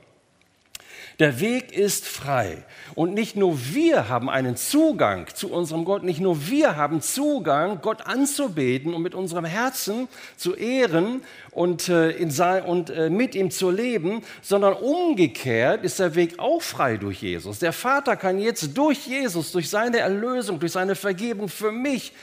Der 1.21 1.39
Weg 1.39 1.71
ist 1.71 2.07
frei. 2.07 2.63
Und 2.95 3.13
nicht 3.13 3.35
nur 3.35 3.55
wir 3.75 4.09
haben 4.09 4.27
einen 4.27 4.55
Zugang 4.55 5.27
zu 5.35 5.51
unserem 5.51 5.85
Gott, 5.85 6.01
nicht 6.01 6.19
nur 6.19 6.47
wir 6.47 6.77
haben 6.77 6.99
Zugang, 6.99 7.77
Gott 7.83 8.07
anzubeten 8.07 8.95
und 8.95 9.03
mit 9.03 9.13
unserem 9.13 9.45
Herzen 9.45 10.07
zu 10.35 10.55
ehren 10.55 11.21
und, 11.51 11.89
äh, 11.89 12.09
in 12.09 12.31
sein, 12.31 12.63
und 12.63 12.89
äh, 12.89 13.11
mit 13.11 13.35
ihm 13.35 13.51
zu 13.51 13.69
leben, 13.69 14.23
sondern 14.41 14.73
umgekehrt 14.73 15.83
ist 15.83 15.99
der 15.99 16.15
Weg 16.15 16.39
auch 16.39 16.63
frei 16.63 16.97
durch 16.97 17.21
Jesus. 17.21 17.59
Der 17.59 17.71
Vater 17.71 18.15
kann 18.15 18.39
jetzt 18.39 18.75
durch 18.75 19.05
Jesus, 19.05 19.51
durch 19.51 19.69
seine 19.69 19.99
Erlösung, 19.99 20.59
durch 20.59 20.71
seine 20.71 20.95
Vergebung 20.95 21.49
für 21.49 21.71
mich, 21.71 22.13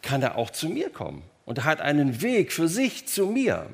kann 0.00 0.22
er 0.22 0.38
auch 0.38 0.50
zu 0.50 0.68
mir 0.68 0.90
kommen. 0.90 1.24
Und 1.44 1.64
hat 1.64 1.80
einen 1.80 2.22
Weg 2.22 2.52
für 2.52 2.68
sich 2.68 3.08
zu 3.08 3.26
mir. 3.26 3.66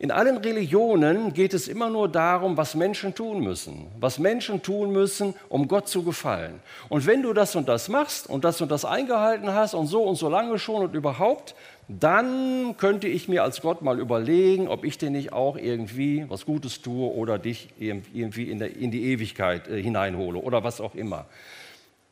In 0.00 0.10
allen 0.10 0.38
Religionen 0.38 1.34
geht 1.34 1.52
es 1.52 1.68
immer 1.68 1.90
nur 1.90 2.08
darum, 2.08 2.56
was 2.56 2.74
Menschen 2.74 3.14
tun 3.14 3.40
müssen. 3.40 3.88
Was 4.00 4.18
Menschen 4.18 4.62
tun 4.62 4.92
müssen, 4.92 5.34
um 5.50 5.68
Gott 5.68 5.88
zu 5.88 6.02
gefallen. 6.04 6.60
Und 6.88 7.04
wenn 7.04 7.20
du 7.20 7.34
das 7.34 7.54
und 7.54 7.68
das 7.68 7.90
machst 7.90 8.26
und 8.26 8.42
das 8.42 8.62
und 8.62 8.70
das 8.70 8.86
eingehalten 8.86 9.52
hast 9.52 9.74
und 9.74 9.88
so 9.88 10.02
und 10.04 10.16
so 10.16 10.30
lange 10.30 10.58
schon 10.58 10.84
und 10.84 10.94
überhaupt, 10.94 11.54
dann 11.86 12.78
könnte 12.78 13.08
ich 13.08 13.28
mir 13.28 13.42
als 13.42 13.60
Gott 13.60 13.82
mal 13.82 14.00
überlegen, 14.00 14.68
ob 14.68 14.86
ich 14.86 14.96
dir 14.96 15.10
nicht 15.10 15.34
auch 15.34 15.58
irgendwie 15.58 16.24
was 16.30 16.46
Gutes 16.46 16.80
tue 16.80 17.12
oder 17.12 17.38
dich 17.38 17.68
irgendwie 17.78 18.50
in, 18.50 18.90
die 18.90 19.04
Ewigkeit 19.04 19.68
äh, 19.68 19.82
hineinhole 19.82 20.38
oder 20.38 20.64
was 20.64 20.80
auch 20.80 20.94
immer. 20.94 21.26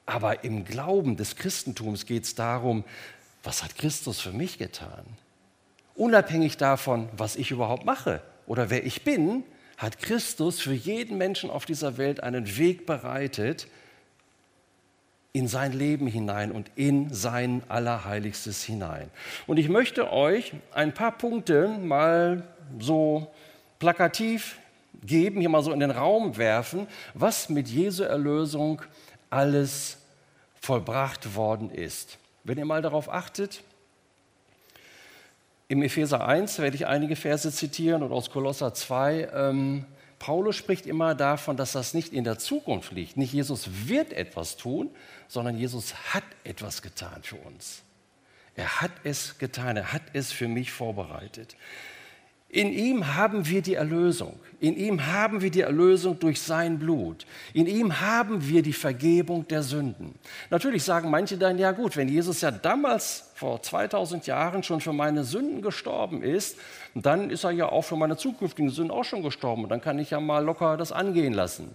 Aber 0.05 0.45
im 0.45 0.67
Glauben 0.67 1.17
des 1.17 1.37
Christentums 1.37 2.05
geht 2.05 2.25
es 2.25 2.35
darum, 2.35 2.85
was 3.43 3.65
hat 3.65 3.79
Christus 3.79 4.21
für 4.21 4.33
mich 4.33 4.59
getan? 4.59 5.07
Unabhängig 5.99 6.57
davon, 6.57 7.09
was 7.17 7.37
ich 7.37 7.51
überhaupt 7.51 7.85
mache 7.85 8.23
oder 8.47 8.71
wer 8.71 8.85
ich 8.85 9.05
bin, 9.05 9.45
hat 9.77 9.99
Christus 9.99 10.61
für 10.61 10.73
jeden 10.73 11.19
Menschen 11.19 11.51
auf 11.51 11.65
dieser 11.65 11.99
Welt 11.99 12.23
einen 12.23 12.57
Weg 12.57 12.87
bereitet 12.87 13.69
in 15.33 15.47
sein 15.47 15.73
Leben 15.73 16.07
hinein 16.07 16.51
und 16.51 16.71
in 16.75 17.13
sein 17.13 17.63
Allerheiligstes 17.69 18.65
hinein. 18.65 19.11
Und 19.47 19.59
ich 19.59 19.69
möchte 19.69 20.13
euch 20.13 20.53
ein 20.73 20.95
paar 20.95 21.13
Punkte 21.13 21.69
mal 21.69 22.43
so 22.81 23.31
plakativ 23.79 24.59
geben, 25.05 25.41
hier 25.41 25.49
mal 25.49 25.63
so 25.63 25.73
in 25.73 25.81
den 25.81 25.93
Raum 25.93 26.37
werfen, 26.39 26.89
was 27.15 27.49
mit 27.49 27.69
Jesu 27.69 28.03
Erlösung 28.03 28.83
alles 29.31 29.99
vollbracht 30.61 31.37
worden 31.37 31.71
ist. 31.71 32.19
Wenn 32.43 32.59
ihr 32.59 32.65
mal 32.65 32.83
darauf 32.83 33.13
achtet, 33.13 33.63
im 35.69 35.83
Epheser 35.83 36.27
1 36.27 36.59
werde 36.59 36.77
ich 36.77 36.87
einige 36.87 37.15
Verse 37.15 37.53
zitieren 37.53 38.03
und 38.03 38.11
aus 38.11 38.31
Kolosser 38.31 38.73
2. 38.73 39.29
Ähm, 39.35 39.85
Paulus 40.19 40.57
spricht 40.57 40.87
immer 40.87 41.15
davon, 41.15 41.57
dass 41.57 41.73
das 41.73 41.95
nicht 41.95 42.13
in 42.13 42.25
der 42.25 42.39
Zukunft 42.39 42.93
liegt. 42.93 43.17
Nicht 43.19 43.35
Jesus 43.35 43.69
wird 43.87 44.13
etwas 44.15 44.57
tun, 44.57 44.91
sondern 45.29 45.57
Jesus 45.57 45.95
hat 46.15 46.25
etwas 46.43 46.83
getan 46.83 47.23
für 47.23 47.37
uns. 47.37 47.83
Er 48.57 48.81
hat 48.81 48.91
es 49.05 49.39
getan, 49.39 49.77
er 49.77 49.93
hat 49.93 50.03
es 50.15 50.33
für 50.33 50.49
mich 50.49 50.73
vorbereitet. 50.73 51.55
In 52.51 52.73
ihm 52.73 53.15
haben 53.15 53.47
wir 53.47 53.61
die 53.61 53.75
Erlösung. 53.75 54.41
In 54.61 54.77
ihm 54.77 55.07
haben 55.07 55.43
wir 55.43 55.51
die 55.51 55.61
Erlösung 55.61 56.19
durch 56.19 56.41
sein 56.41 56.79
Blut. 56.79 57.27
In 57.53 57.67
ihm 57.67 58.01
haben 58.01 58.49
wir 58.49 58.63
die 58.63 58.73
Vergebung 58.73 59.47
der 59.47 59.63
Sünden. 59.63 60.15
Natürlich 60.49 60.83
sagen 60.83 61.11
manche 61.11 61.37
dann, 61.37 61.59
ja 61.59 61.73
gut, 61.73 61.97
wenn 61.97 62.09
Jesus 62.09 62.41
ja 62.41 62.51
damals 62.51 63.31
vor 63.35 63.63
2000 63.63 64.27
Jahren 64.27 64.63
schon 64.63 64.81
für 64.81 64.95
meine 64.95 65.25
Sünden 65.25 65.61
gestorben 65.61 66.23
ist, 66.23 66.57
dann 66.95 67.29
ist 67.29 67.45
er 67.45 67.51
ja 67.51 67.69
auch 67.69 67.83
für 67.83 67.97
meine 67.97 68.17
zukünftigen 68.17 68.71
Sünden 68.71 68.91
auch 68.91 69.05
schon 69.05 69.23
gestorben. 69.23 69.65
Und 69.65 69.69
dann 69.69 69.83
kann 69.83 69.99
ich 69.99 70.11
ja 70.11 70.19
mal 70.19 70.43
locker 70.43 70.79
das 70.79 70.91
angehen 70.91 71.35
lassen. 71.35 71.71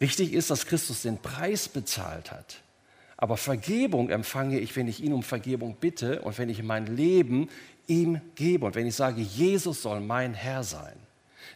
Wichtig 0.00 0.32
ist, 0.32 0.50
dass 0.50 0.66
Christus 0.66 1.02
den 1.02 1.18
Preis 1.18 1.68
bezahlt 1.68 2.32
hat. 2.32 2.56
Aber 3.16 3.36
Vergebung 3.36 4.10
empfange 4.10 4.58
ich, 4.58 4.74
wenn 4.76 4.88
ich 4.88 5.02
ihn 5.02 5.12
um 5.12 5.22
Vergebung 5.22 5.76
bitte 5.80 6.20
und 6.22 6.36
wenn 6.36 6.48
ich 6.48 6.62
mein 6.62 6.94
Leben 6.96 7.48
ihm 7.86 8.20
gebe 8.34 8.66
und 8.66 8.74
wenn 8.74 8.86
ich 8.86 8.94
sage, 8.94 9.20
Jesus 9.20 9.82
soll 9.82 10.00
mein 10.00 10.34
Herr 10.34 10.62
sein, 10.62 10.94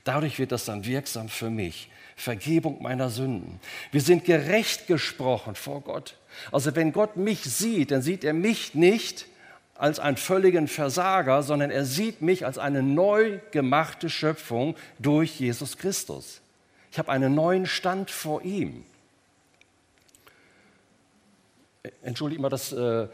dadurch 0.05 0.39
wird 0.39 0.53
das 0.53 0.65
dann 0.65 0.85
wirksam 0.85 1.29
für 1.29 1.51
mich. 1.51 1.91
Vergebung 2.17 2.83
meiner 2.83 3.11
Sünden. 3.11 3.61
Wir 3.93 4.01
sind 4.01 4.25
gerecht 4.25 4.89
gesprochen 4.89 5.55
vor 5.55 5.83
Gott. 5.83 6.17
Also 6.51 6.75
wenn 6.75 6.93
Gott 6.93 7.17
mich 7.17 7.43
sieht, 7.45 7.93
dann 7.93 8.03
sieht 8.03 8.25
er 8.25 8.33
mich 8.33 8.75
nicht 8.75 9.27
als 9.77 10.01
einen 10.01 10.17
völligen 10.17 10.67
Versager, 10.67 11.45
sondern 11.45 11.71
er 11.71 11.85
sieht 11.85 12.21
mich 12.21 12.45
als 12.45 12.59
eine 12.59 12.83
neu 12.83 13.39
gemachte 13.53 14.11
Schöpfung 14.11 14.75
durch 14.99 15.39
Jesus 15.39 15.79
Christus. 15.79 16.41
Ich 16.91 16.99
habe 16.99 17.13
einen 17.13 17.37
neuen 17.37 17.67
Stand 17.67 18.11
vor 18.11 18.43
ihm. 18.43 18.85
Entschuldigt 22.03 22.41
mal 22.41 22.49
das 22.49 22.73
äh, 22.73 23.07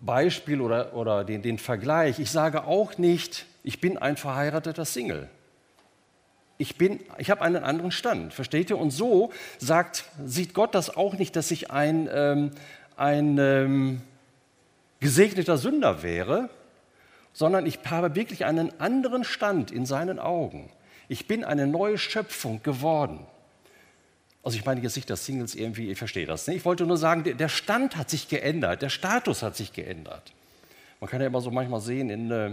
Beispiel 0.00 0.60
oder, 0.60 0.94
oder 0.94 1.24
den, 1.24 1.42
den 1.42 1.58
Vergleich. 1.58 2.18
Ich 2.18 2.30
sage 2.30 2.64
auch 2.64 2.98
nicht, 2.98 3.46
ich 3.62 3.80
bin 3.80 3.98
ein 3.98 4.16
verheirateter 4.16 4.84
Single. 4.84 5.28
Ich, 6.58 6.76
ich 7.18 7.30
habe 7.30 7.42
einen 7.42 7.62
anderen 7.64 7.90
Stand, 7.90 8.32
versteht 8.32 8.70
ihr? 8.70 8.78
Und 8.78 8.90
so 8.90 9.30
sagt, 9.58 10.04
sieht 10.24 10.54
Gott 10.54 10.74
das 10.74 10.96
auch 10.96 11.14
nicht, 11.14 11.36
dass 11.36 11.50
ich 11.50 11.70
ein, 11.70 12.08
ähm, 12.10 12.50
ein 12.96 13.36
ähm, 13.38 14.00
gesegneter 15.00 15.58
Sünder 15.58 16.02
wäre, 16.02 16.48
sondern 17.32 17.66
ich 17.66 17.80
habe 17.90 18.14
wirklich 18.14 18.46
einen 18.46 18.80
anderen 18.80 19.24
Stand 19.24 19.70
in 19.70 19.84
seinen 19.84 20.18
Augen. 20.18 20.70
Ich 21.08 21.28
bin 21.28 21.44
eine 21.44 21.66
neue 21.66 21.98
Schöpfung 21.98 22.62
geworden. 22.62 23.26
Also 24.46 24.58
ich 24.58 24.64
meine 24.64 24.80
jetzt 24.80 24.94
nicht, 24.94 25.10
dass 25.10 25.26
Singles 25.26 25.56
irgendwie, 25.56 25.90
ich 25.90 25.98
verstehe 25.98 26.24
das 26.24 26.46
nicht. 26.46 26.58
Ich 26.58 26.64
wollte 26.64 26.86
nur 26.86 26.98
sagen, 26.98 27.24
der 27.36 27.48
Stand 27.48 27.96
hat 27.96 28.08
sich 28.08 28.28
geändert, 28.28 28.80
der 28.80 28.90
Status 28.90 29.42
hat 29.42 29.56
sich 29.56 29.72
geändert. 29.72 30.32
Man 31.00 31.10
kann 31.10 31.20
ja 31.20 31.26
immer 31.26 31.40
so 31.40 31.50
manchmal 31.50 31.80
sehen 31.80 32.10
in 32.10 32.30
äh, 32.30 32.52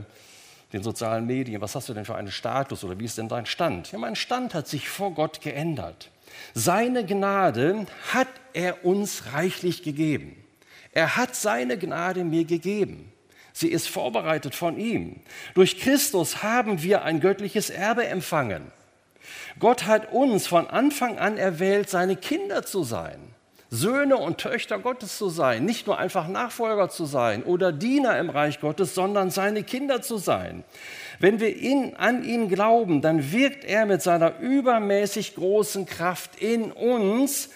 den 0.73 0.81
sozialen 0.81 1.27
Medien, 1.27 1.62
was 1.62 1.75
hast 1.75 1.89
du 1.89 1.93
denn 1.93 2.03
für 2.03 2.15
einen 2.15 2.31
Status 2.31 2.83
oder 2.83 2.97
wie 2.97 3.05
ist 3.05 3.19
denn 3.19 3.29
dein 3.29 3.45
Stand? 3.45 3.91
Ja, 3.91 4.00
mein 4.00 4.15
Stand 4.15 4.55
hat 4.55 4.67
sich 4.67 4.89
vor 4.89 5.13
Gott 5.13 5.41
geändert. 5.41 6.09
Seine 6.55 7.05
Gnade 7.05 7.85
hat 8.12 8.27
er 8.53 8.83
uns 8.83 9.31
reichlich 9.33 9.83
gegeben. 9.83 10.35
Er 10.93 11.15
hat 11.15 11.35
seine 11.35 11.77
Gnade 11.77 12.23
mir 12.23 12.45
gegeben. 12.45 13.12
Sie 13.53 13.67
ist 13.67 13.88
vorbereitet 13.88 14.55
von 14.55 14.79
ihm. 14.79 15.17
Durch 15.53 15.77
Christus 15.77 16.41
haben 16.41 16.81
wir 16.81 17.03
ein 17.03 17.19
göttliches 17.19 17.69
Erbe 17.69 18.07
empfangen. 18.07 18.71
Gott 19.60 19.86
hat 19.86 20.12
uns 20.12 20.48
von 20.48 20.68
Anfang 20.68 21.18
an 21.18 21.38
erwählt, 21.38 21.90
seine 21.90 22.16
Kinder 22.16 22.63
zu 22.63 22.84
sein, 22.84 23.20
Söhne 23.70 24.18
und 24.18 24.38
Töchter 24.38 24.80
Gottes 24.80 25.18
zu 25.18 25.30
sein, 25.30 25.66
nicht 25.66 25.88
nur 25.88 25.98
einfach 25.98 26.28
Nachfolger 26.28 26.90
zu 26.90 27.06
sein 27.06 27.44
oder 27.44 27.72
Diener 27.72 28.20
im 28.20 28.30
Reich 28.30 28.60
Gottes, 28.60 28.94
sondern 28.94 29.32
seine 29.32 29.63
Kinder 29.63 30.02
zu 30.02 30.18
sein. 30.18 30.63
Wenn 31.20 31.40
wir 31.40 31.56
ihn, 31.56 31.96
an 31.96 32.24
ihn 32.24 32.50
glauben, 32.50 33.02
dann 33.02 33.32
wirkt 33.32 33.66
er 33.66 33.86
mit 33.86 34.02
seiner 34.02 34.40
übermäßig 34.40 35.36
großen 35.36 35.86
Kraft 35.86 36.42
in 36.42 36.72
uns, 36.72 37.50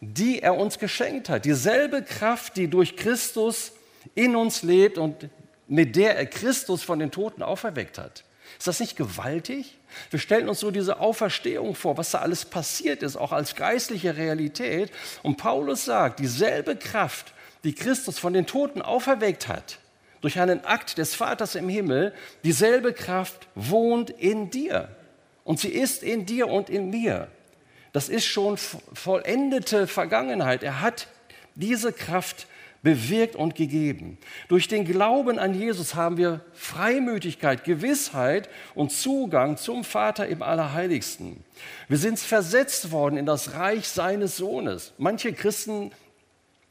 die 0.00 0.42
er 0.42 0.56
uns 0.56 0.78
geschenkt 0.78 1.28
hat. 1.28 1.44
Dieselbe 1.44 2.02
Kraft, 2.02 2.56
die 2.56 2.68
durch 2.68 2.96
Christus 2.96 3.72
in 4.14 4.36
uns 4.36 4.62
lebt 4.62 4.98
und 4.98 5.28
mit 5.68 5.96
der 5.96 6.16
er 6.16 6.26
Christus 6.26 6.82
von 6.82 6.98
den 6.98 7.10
Toten 7.10 7.42
auferweckt 7.42 7.98
hat. 7.98 8.24
Ist 8.58 8.66
das 8.66 8.80
nicht 8.80 8.96
gewaltig? 8.96 9.78
Wir 10.10 10.18
stellen 10.18 10.48
uns 10.48 10.60
so 10.60 10.70
diese 10.70 11.00
Auferstehung 11.00 11.74
vor, 11.74 11.96
was 11.96 12.12
da 12.12 12.18
alles 12.18 12.44
passiert 12.44 13.02
ist, 13.02 13.16
auch 13.16 13.32
als 13.32 13.54
geistliche 13.54 14.16
Realität. 14.16 14.90
Und 15.22 15.36
Paulus 15.36 15.84
sagt, 15.84 16.20
dieselbe 16.20 16.76
Kraft, 16.76 17.32
die 17.64 17.74
Christus 17.74 18.18
von 18.18 18.32
den 18.32 18.46
Toten 18.46 18.82
auferweckt 18.82 19.48
hat, 19.48 19.78
durch 20.20 20.38
einen 20.38 20.64
Akt 20.64 20.98
des 20.98 21.14
Vaters 21.14 21.54
im 21.54 21.68
Himmel, 21.68 22.14
dieselbe 22.44 22.92
Kraft 22.92 23.48
wohnt 23.54 24.10
in 24.10 24.50
dir. 24.50 24.88
Und 25.44 25.58
sie 25.58 25.70
ist 25.70 26.02
in 26.02 26.26
dir 26.26 26.48
und 26.48 26.70
in 26.70 26.90
mir. 26.90 27.28
Das 27.92 28.08
ist 28.08 28.24
schon 28.24 28.56
vollendete 28.56 29.86
Vergangenheit. 29.86 30.62
Er 30.62 30.80
hat 30.80 31.08
diese 31.54 31.92
Kraft 31.92 32.46
bewirkt 32.82 33.36
und 33.36 33.54
gegeben. 33.54 34.18
Durch 34.48 34.68
den 34.68 34.84
Glauben 34.84 35.38
an 35.38 35.54
Jesus 35.54 35.94
haben 35.94 36.16
wir 36.16 36.40
Freimütigkeit, 36.52 37.64
Gewissheit 37.64 38.48
und 38.74 38.90
Zugang 38.90 39.56
zum 39.56 39.84
Vater 39.84 40.26
im 40.26 40.42
Allerheiligsten. 40.42 41.44
Wir 41.88 41.98
sind 41.98 42.18
versetzt 42.18 42.90
worden 42.90 43.16
in 43.16 43.26
das 43.26 43.54
Reich 43.54 43.88
seines 43.88 44.36
Sohnes. 44.36 44.92
Manche 44.98 45.32
Christen 45.32 45.92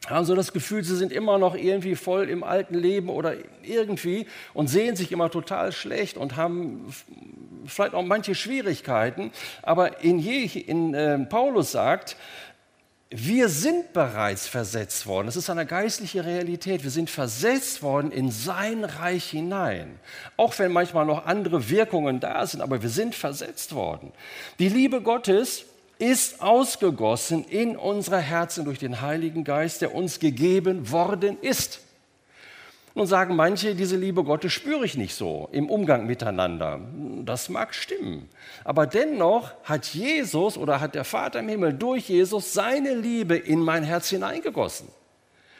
haben 0.08 0.26
so 0.26 0.36
das 0.36 0.52
Gefühl, 0.52 0.84
sie 0.84 0.96
sind 0.96 1.12
immer 1.12 1.38
noch 1.38 1.56
irgendwie 1.56 1.96
voll 1.96 2.28
im 2.28 2.44
alten 2.44 2.76
Leben 2.76 3.08
oder 3.08 3.36
irgendwie 3.62 4.26
und 4.54 4.68
sehen 4.68 4.96
sich 4.96 5.12
immer 5.12 5.30
total 5.30 5.72
schlecht 5.72 6.18
und 6.18 6.36
haben 6.36 6.92
vielleicht 7.68 7.94
auch 7.94 8.04
manche 8.04 8.34
Schwierigkeiten. 8.34 9.32
Aber 9.62 10.04
in, 10.04 10.18
Je, 10.18 10.46
in 10.46 10.94
äh, 10.94 11.20
Paulus 11.20 11.72
sagt, 11.72 12.18
wir 13.14 13.50
sind 13.50 13.92
bereits 13.92 14.48
versetzt 14.48 15.06
worden. 15.06 15.26
Das 15.26 15.36
ist 15.36 15.50
eine 15.50 15.66
geistliche 15.66 16.24
Realität. 16.24 16.84
Wir 16.86 16.92
sind 16.92 17.10
versetzt 17.10 17.84
worden 17.84 18.10
in 18.10 18.32
sein 18.32 18.86
Reich 18.86 19.30
hinein. 19.30 20.00
Auch 20.38 20.58
wenn 20.60 20.72
manchmal 20.72 21.06
noch 21.06 21.26
andere 21.26 21.70
Wirkungen 21.70 22.22
da 22.22 22.48
sind, 22.48 22.62
aber 22.62 22.82
wir 22.82 22.90
sind 22.90 23.14
versetzt 23.14 23.76
worden. 23.76 24.14
Die 24.60 24.70
Liebe 24.70 25.02
Gottes 25.02 25.66
ist 26.00 26.42
ausgegossen 26.42 27.44
in 27.44 27.76
unsere 27.76 28.20
Herzen 28.20 28.64
durch 28.64 28.80
den 28.80 29.02
Heiligen 29.02 29.44
Geist, 29.44 29.82
der 29.82 29.94
uns 29.94 30.20
gegeben 30.20 30.90
worden 30.90 31.38
ist. 31.42 31.82
Nun 32.94 33.08
sagen 33.08 33.36
manche, 33.36 33.74
diese 33.74 33.96
Liebe 33.96 34.24
Gottes 34.24 34.52
spüre 34.52 34.86
ich 34.86 34.98
nicht 34.98 35.16
so 35.16 35.48
im 35.52 35.70
Umgang 35.70 36.06
miteinander. 36.06 36.82
Das 37.24 37.48
mag 37.48 37.74
stimmen. 37.74 38.28
Aber 38.66 38.86
dennoch 38.86 39.52
hat 39.64 39.86
Jesus 39.88 40.58
oder 40.58 40.82
hat 40.82 40.94
der 40.96 41.06
Vater 41.06 41.40
im 41.40 41.48
Himmel 41.48 41.74
durch 41.74 42.10
Jesus 42.10 42.54
seine 42.54 42.94
Liebe 42.94 43.38
in 43.38 43.62
mein 43.62 43.84
Herz 43.84 44.10
hineingegossen. 44.10 44.90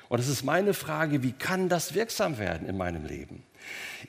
Und 0.10 0.20
es 0.20 0.28
ist 0.28 0.44
meine 0.44 0.74
Frage, 0.74 1.24
wie 1.24 1.32
kann 1.32 1.70
das 1.70 1.94
wirksam 1.94 2.38
werden 2.38 2.68
in 2.68 2.76
meinem 2.76 3.06
Leben? 3.06 3.44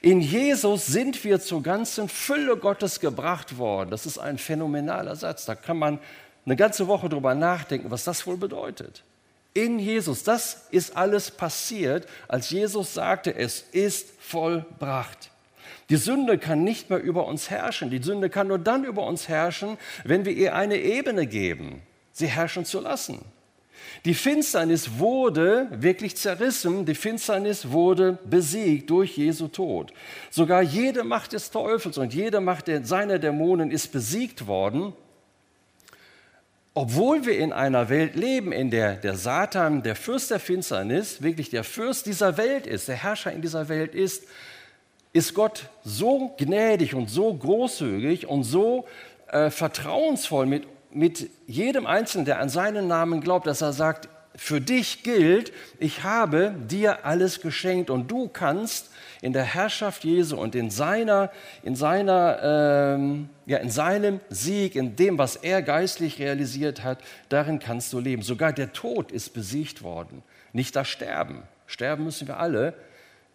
In 0.00 0.20
Jesus 0.20 0.86
sind 0.86 1.22
wir 1.22 1.38
zur 1.38 1.62
ganzen 1.62 2.08
Fülle 2.08 2.56
Gottes 2.56 2.98
gebracht 2.98 3.56
worden. 3.56 3.90
Das 3.90 4.04
ist 4.04 4.18
ein 4.18 4.36
phänomenaler 4.36 5.14
Satz. 5.14 5.44
Da 5.44 5.54
kann 5.54 5.78
man 5.78 6.00
eine 6.44 6.56
ganze 6.56 6.88
Woche 6.88 7.08
drüber 7.08 7.36
nachdenken, 7.36 7.92
was 7.92 8.02
das 8.02 8.26
wohl 8.26 8.36
bedeutet 8.36 9.04
in 9.54 9.78
Jesus. 9.78 10.24
Das 10.24 10.66
ist 10.70 10.96
alles 10.96 11.30
passiert, 11.30 12.06
als 12.28 12.50
Jesus 12.50 12.94
sagte, 12.94 13.34
es 13.34 13.64
ist 13.72 14.08
vollbracht. 14.20 15.30
Die 15.90 15.96
Sünde 15.96 16.38
kann 16.38 16.64
nicht 16.64 16.90
mehr 16.90 17.02
über 17.02 17.26
uns 17.26 17.50
herrschen. 17.50 17.90
Die 17.90 18.02
Sünde 18.02 18.30
kann 18.30 18.48
nur 18.48 18.58
dann 18.58 18.84
über 18.84 19.06
uns 19.06 19.28
herrschen, 19.28 19.76
wenn 20.04 20.24
wir 20.24 20.32
ihr 20.32 20.54
eine 20.54 20.78
Ebene 20.78 21.26
geben, 21.26 21.82
sie 22.12 22.28
herrschen 22.28 22.64
zu 22.64 22.80
lassen. 22.80 23.20
Die 24.04 24.14
Finsternis 24.14 24.98
wurde 24.98 25.68
wirklich 25.70 26.16
zerrissen, 26.16 26.86
die 26.86 26.94
Finsternis 26.94 27.70
wurde 27.70 28.18
besiegt 28.24 28.90
durch 28.90 29.16
Jesu 29.16 29.48
Tod. 29.48 29.92
Sogar 30.30 30.62
jede 30.62 31.04
Macht 31.04 31.32
des 31.34 31.50
Teufels 31.50 31.98
und 31.98 32.14
jede 32.14 32.40
Macht 32.40 32.70
seiner 32.84 33.18
Dämonen 33.18 33.70
ist 33.70 33.92
besiegt 33.92 34.46
worden 34.46 34.94
obwohl 36.74 37.26
wir 37.26 37.38
in 37.38 37.52
einer 37.52 37.88
Welt 37.90 38.16
leben, 38.16 38.50
in 38.52 38.70
der 38.70 38.94
der 38.94 39.16
Satan, 39.16 39.82
der 39.82 39.94
Fürst 39.94 40.30
der 40.30 40.40
Finsternis, 40.40 41.22
wirklich 41.22 41.50
der 41.50 41.64
Fürst 41.64 42.06
dieser 42.06 42.36
Welt 42.38 42.66
ist, 42.66 42.88
der 42.88 42.96
Herrscher 42.96 43.32
in 43.32 43.42
dieser 43.42 43.68
Welt 43.68 43.94
ist, 43.94 44.24
ist 45.12 45.34
Gott 45.34 45.68
so 45.84 46.34
gnädig 46.38 46.94
und 46.94 47.10
so 47.10 47.34
großzügig 47.34 48.26
und 48.26 48.44
so 48.44 48.86
äh, 49.28 49.50
vertrauensvoll 49.50 50.46
mit, 50.46 50.66
mit 50.90 51.28
jedem 51.46 51.86
Einzelnen, 51.86 52.24
der 52.24 52.40
an 52.40 52.48
seinen 52.48 52.88
Namen 52.88 53.20
glaubt, 53.20 53.46
dass 53.46 53.60
er 53.60 53.74
sagt, 53.74 54.08
für 54.34 54.60
dich 54.60 55.02
gilt, 55.02 55.52
ich 55.78 56.04
habe 56.04 56.54
dir 56.68 57.04
alles 57.04 57.40
geschenkt 57.40 57.90
und 57.90 58.10
du 58.10 58.28
kannst 58.28 58.90
in 59.20 59.32
der 59.32 59.44
Herrschaft 59.44 60.04
Jesu 60.04 60.36
und 60.36 60.54
in 60.54 60.70
seiner, 60.70 61.30
in 61.62 61.76
seiner, 61.76 62.96
ähm, 62.96 63.28
ja, 63.46 63.58
in 63.58 63.70
seinem 63.70 64.20
Sieg, 64.30 64.74
in 64.74 64.96
dem, 64.96 65.18
was 65.18 65.36
er 65.36 65.62
geistlich 65.62 66.18
realisiert 66.18 66.82
hat, 66.82 66.98
darin 67.28 67.58
kannst 67.58 67.92
du 67.92 68.00
leben. 68.00 68.22
Sogar 68.22 68.52
der 68.52 68.72
Tod 68.72 69.12
ist 69.12 69.34
besiegt 69.34 69.82
worden, 69.82 70.22
nicht 70.52 70.74
das 70.76 70.88
Sterben. 70.88 71.42
Sterben 71.66 72.04
müssen 72.04 72.26
wir 72.26 72.38
alle, 72.38 72.74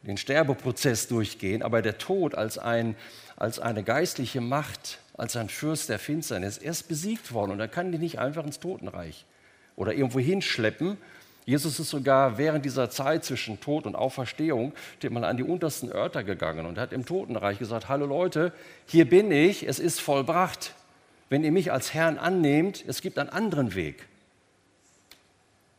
den 0.03 0.17
Sterbeprozess 0.17 1.07
durchgehen, 1.07 1.61
aber 1.61 1.81
der 1.81 1.97
Tod 1.97 2.35
als, 2.35 2.57
ein, 2.57 2.95
als 3.35 3.59
eine 3.59 3.83
geistliche 3.83 4.41
Macht, 4.41 4.99
als 5.15 5.35
ein 5.35 5.49
Fürst 5.49 5.89
der 5.89 5.99
Finsternis, 5.99 6.57
er 6.57 6.71
ist 6.71 6.87
besiegt 6.87 7.33
worden 7.33 7.51
und 7.51 7.59
er 7.59 7.67
kann 7.67 7.91
die 7.91 7.97
nicht 7.97 8.19
einfach 8.19 8.45
ins 8.45 8.59
Totenreich 8.59 9.25
oder 9.77 9.93
irgendwo 9.93 10.19
hinschleppen, 10.19 10.97
Jesus 11.45 11.79
ist 11.79 11.91
sogar 11.91 12.37
während 12.37 12.65
dieser 12.65 12.89
Zeit 12.89 13.23
zwischen 13.23 13.61
Tod 13.61 13.85
und 13.85 13.95
Auferstehung 13.95 14.73
mal 15.09 15.23
an 15.23 15.37
die 15.37 15.43
untersten 15.43 15.89
Örter 15.89 16.25
gegangen 16.25 16.65
und 16.65 16.77
hat 16.77 16.91
im 16.91 17.05
Totenreich 17.05 17.57
gesagt, 17.57 17.87
hallo 17.87 18.05
Leute, 18.05 18.51
hier 18.85 19.07
bin 19.07 19.31
ich, 19.31 19.65
es 19.65 19.79
ist 19.79 20.01
vollbracht. 20.01 20.73
Wenn 21.29 21.45
ihr 21.45 21.53
mich 21.53 21.71
als 21.71 21.93
Herrn 21.93 22.17
annehmt, 22.17 22.83
es 22.85 23.01
gibt 23.01 23.17
einen 23.17 23.29
anderen 23.29 23.75
Weg. 23.75 24.07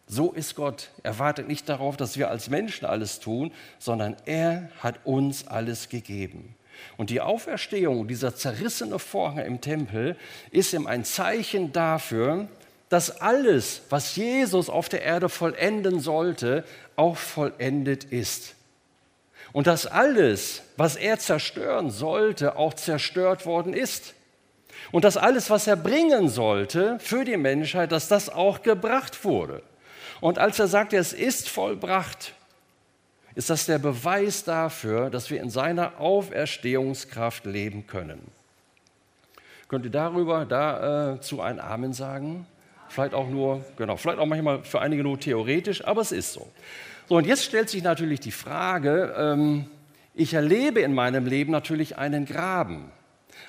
So 0.07 0.33
ist 0.33 0.55
Gott. 0.55 0.89
Er 1.03 1.19
wartet 1.19 1.49
nicht 1.49 1.69
darauf, 1.69 1.99
dass 1.99 2.17
wir 2.17 2.31
als 2.31 2.49
Menschen 2.49 2.87
alles 2.87 3.21
tun, 3.21 3.53
sondern 3.79 4.17
er 4.25 4.71
hat 4.81 5.05
uns 5.05 5.47
alles 5.47 5.91
gegeben. 5.91 6.55
Und 6.97 7.11
die 7.11 7.21
Auferstehung, 7.21 8.09
dieser 8.09 8.35
zerrissene 8.35 8.99
Vorhang 8.99 9.45
im 9.45 9.61
Tempel, 9.61 10.17
ist 10.51 10.73
ihm 10.73 10.87
ein 10.87 11.05
Zeichen 11.05 11.75
dafür, 11.75 12.49
dass 12.89 13.21
alles, 13.21 13.83
was 13.91 14.17
Jesus 14.17 14.71
auf 14.71 14.89
der 14.89 15.03
Erde 15.03 15.29
vollenden 15.29 16.01
sollte, 16.01 16.65
auch 16.97 17.17
vollendet 17.17 18.05
ist. 18.05 18.55
Und 19.53 19.67
dass 19.67 19.87
alles, 19.87 20.63
was 20.77 20.97
er 20.97 21.19
zerstören 21.19 21.91
sollte, 21.91 22.57
auch 22.57 22.75
zerstört 22.75 23.47
worden 23.47 23.75
ist. 23.75 24.15
Und 24.91 25.05
dass 25.05 25.17
alles, 25.17 25.51
was 25.51 25.67
er 25.67 25.77
bringen 25.77 26.29
sollte 26.29 26.99
für 27.01 27.25
die 27.25 27.37
Menschheit, 27.37 27.93
dass 27.93 28.09
das 28.09 28.29
auch 28.29 28.63
gebracht 28.63 29.25
wurde. 29.25 29.63
Und 30.21 30.39
als 30.39 30.59
er 30.59 30.69
sagte, 30.69 30.97
es 30.97 31.13
ist 31.13 31.49
vollbracht, 31.49 32.35
ist 33.35 33.51
das 33.51 33.67
der 33.67 33.79
Beweis 33.79 34.45
dafür, 34.45 35.11
dass 35.11 35.31
wir 35.31 35.41
in 35.41 35.51
seiner 35.51 36.01
Auferstehungskraft 36.01 37.45
leben 37.45 37.87
können. 37.87 38.21
Könnt 39.69 39.85
ihr 39.85 39.91
darüber 39.91 40.45
dazu 40.47 41.39
äh, 41.39 41.43
ein 41.43 41.61
Amen 41.61 41.93
sagen? 41.93 42.47
Vielleicht 42.89 43.15
auch 43.15 43.29
nur, 43.29 43.65
genau, 43.77 43.97
vielleicht 43.97 44.19
auch 44.19 44.27
manchmal 44.27 44.65
für 44.65 44.81
einige 44.81 45.03
nur 45.03 45.19
theoretisch, 45.19 45.85
aber 45.85 46.01
es 46.01 46.13
ist 46.13 46.33
so. 46.33 46.51
So, 47.09 47.17
und 47.17 47.27
jetzt 47.27 47.45
stellt 47.45 47.71
sich 47.71 47.83
natürlich 47.83 48.21
die 48.21 48.33
Frage, 48.33 49.15
ähm, 49.17 49.67
ich 50.15 50.35
erlebe 50.35 50.81
in 50.81 50.95
meinem 50.95 51.27
Leben 51.27 51.53
natürlich 51.53 51.97
einen 51.97 52.27
Graben. 52.27 52.91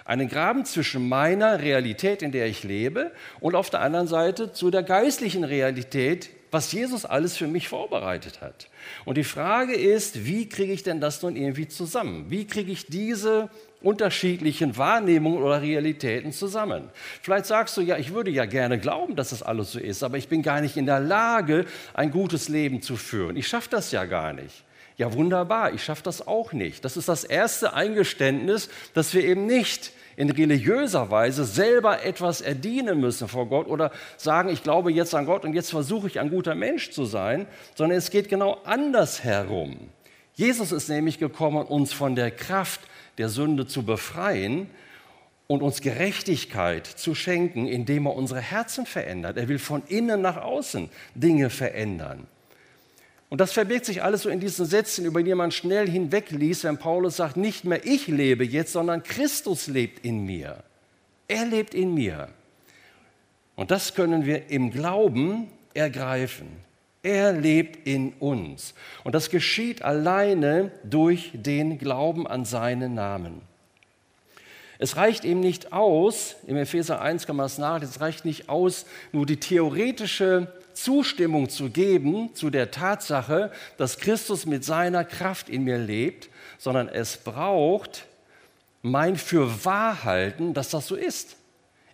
Einen 0.06 0.30
Graben 0.30 0.66
zwischen 0.66 1.10
meiner 1.10 1.62
Realität, 1.62 2.22
in 2.22 2.32
der 2.32 2.48
ich 2.48 2.64
lebe, 2.64 3.12
und 3.40 3.56
auf 3.56 3.70
der 3.70 3.82
anderen 3.82 4.08
Seite 4.08 4.54
zu 4.54 4.72
der 4.72 4.84
geistlichen 4.84 5.44
Realität, 5.44 6.30
was 6.52 6.72
Jesus 6.72 7.06
alles 7.06 7.38
für 7.38 7.48
mich 7.48 7.68
vorbereitet 7.68 8.42
hat. 8.42 8.68
Und 9.06 9.18
die 9.18 9.24
Frage 9.24 9.74
ist, 9.74 10.26
wie 10.26 10.50
kriege 10.50 10.74
ich 10.74 10.84
denn 10.84 11.00
das 11.02 11.22
nun 11.22 11.36
irgendwie 11.36 11.68
zusammen? 11.68 12.26
Wie 12.30 12.46
kriege 12.46 12.72
ich 12.72 12.88
diese 12.88 13.50
unterschiedlichen 13.82 14.78
Wahrnehmungen 14.78 15.42
oder 15.42 15.62
Realitäten 15.62 16.32
zusammen. 16.34 16.90
Vielleicht 17.22 17.46
sagst 17.46 17.78
du, 17.78 17.82
ja, 17.82 17.98
ich 17.98 18.14
würde 18.14 18.30
ja 18.30 18.46
gerne 18.46 18.78
glauben, 18.78 19.16
dass 19.16 19.30
das 19.30 19.42
alles 19.42 19.72
so 19.72 19.80
ist, 19.80 20.04
aber 20.04 20.18
ich 20.18 20.28
bin 20.28 20.42
gar 20.42 20.62
nicht 20.62 20.76
in 20.76 20.86
der 20.86 21.00
Lage, 21.00 21.66
ein 21.94 22.12
gutes 22.12 22.50
Leben 22.50 22.82
zu 22.82 22.98
führen. 22.98 23.38
Ich 23.38 23.48
schaffe 23.48 23.70
das 23.70 23.92
ja 23.92 24.06
gar 24.06 24.34
nicht. 24.34 24.64
Ja, 24.98 25.14
wunderbar, 25.14 25.74
ich 25.74 25.84
schaffe 25.84 26.04
das 26.04 26.28
auch 26.28 26.52
nicht. 26.52 26.84
Das 26.84 26.98
ist 26.98 27.08
das 27.08 27.24
erste 27.24 27.74
Eingeständnis, 27.74 28.70
dass 28.94 29.14
wir 29.14 29.24
eben 29.24 29.46
nicht 29.46 29.94
in 30.20 30.30
religiöser 30.30 31.10
Weise 31.12 31.46
selber 31.46 32.04
etwas 32.04 32.42
erdienen 32.42 33.00
müssen 33.00 33.30
vor 33.30 33.48
Gott 33.48 33.68
oder 33.68 33.90
sagen, 34.18 34.50
ich 34.50 34.64
glaube 34.64 34.92
jetzt 34.92 35.16
an 35.16 35.26
Gott 35.26 35.46
und 35.46 35.54
jetzt 35.54 35.70
versuche 35.70 36.08
ich 36.08 36.20
ein 36.20 36.30
guter 36.30 36.56
Mensch 36.56 36.92
zu 36.92 37.06
sein, 37.06 37.48
sondern 37.74 37.98
es 37.98 38.10
geht 38.10 38.28
genau 38.28 38.58
andersherum. 38.66 39.78
Jesus 40.34 40.74
ist 40.74 40.90
nämlich 40.90 41.20
gekommen, 41.20 41.66
uns 41.66 41.94
von 41.94 42.18
der 42.18 42.32
Kraft 42.32 42.82
der 43.18 43.30
Sünde 43.30 43.66
zu 43.66 43.84
befreien 43.84 44.70
und 45.48 45.64
uns 45.64 45.80
Gerechtigkeit 45.80 46.86
zu 46.86 47.16
schenken, 47.16 47.66
indem 47.66 48.06
er 48.06 48.16
unsere 48.18 48.42
Herzen 48.42 48.86
verändert. 48.86 49.38
Er 49.38 49.48
will 49.48 49.58
von 49.58 49.84
innen 49.88 50.22
nach 50.22 50.36
außen 50.36 50.90
Dinge 51.16 51.50
verändern. 51.50 52.28
Und 53.30 53.40
das 53.40 53.52
verbirgt 53.54 53.86
sich 53.86 54.02
alles 54.02 54.24
so 54.24 54.30
in 54.30 54.40
diesen 54.40 54.66
Sätzen, 54.66 55.06
über 55.06 55.22
die 55.22 55.36
man 55.36 55.52
schnell 55.52 55.88
hinwegliest, 55.88 56.64
wenn 56.64 56.80
Paulus 56.80 57.18
sagt, 57.18 57.38
nicht 57.38 57.64
mehr 57.64 57.86
ich 57.86 58.08
lebe 58.08 58.44
jetzt, 58.44 58.74
sondern 58.74 59.04
Christus 59.04 59.68
lebt 59.68 60.04
in 60.04 60.26
mir. 60.26 60.64
Er 61.28 61.46
lebt 61.46 61.76
in 61.76 61.94
mir. 61.94 62.30
Und 63.56 63.70
das 63.72 63.94
können 63.94 64.26
wir 64.26 64.50
im 64.50 64.72
Glauben 64.72 65.48
ergreifen. 65.76 66.48
Er 67.04 67.32
lebt 67.32 67.88
in 67.88 68.14
uns. 68.14 68.74
Und 69.04 69.14
das 69.14 69.30
geschieht 69.30 69.84
alleine 69.84 70.72
durch 70.84 71.32
den 71.34 71.78
Glauben 71.78 72.26
an 72.26 72.46
seinen 72.46 72.96
Namen. 72.96 73.42
Es 74.80 74.96
reicht 74.96 75.24
ihm 75.24 75.40
nicht 75.40 75.72
aus, 75.72 76.38
im 76.48 76.56
Epheser 76.56 77.02
1 77.02 77.28
kann 77.28 77.36
man 77.36 77.46
es 77.46 77.58
nachlesen, 77.58 77.94
es 77.96 78.02
reicht 78.02 78.24
nicht 78.24 78.48
aus, 78.48 78.86
nur 79.12 79.26
die 79.26 79.38
theoretische 79.38 80.48
Zustimmung 80.84 81.50
zu 81.50 81.70
geben 81.70 82.34
zu 82.36 82.50
der 82.50 82.72
Tatsache, 82.72 83.52
dass 83.78 84.00
Christus 84.00 84.46
mit 84.46 84.64
seiner 84.64 85.04
Kraft 85.04 85.50
in 85.50 85.64
mir 85.64 85.78
lebt, 85.78 86.30
sondern 86.58 86.88
es 86.90 87.18
braucht 87.18 88.06
mein 88.82 89.18
Fürwahrhalten, 89.18 90.54
dass 90.54 90.70
das 90.70 90.88
so 90.88 90.96
ist. 90.96 91.36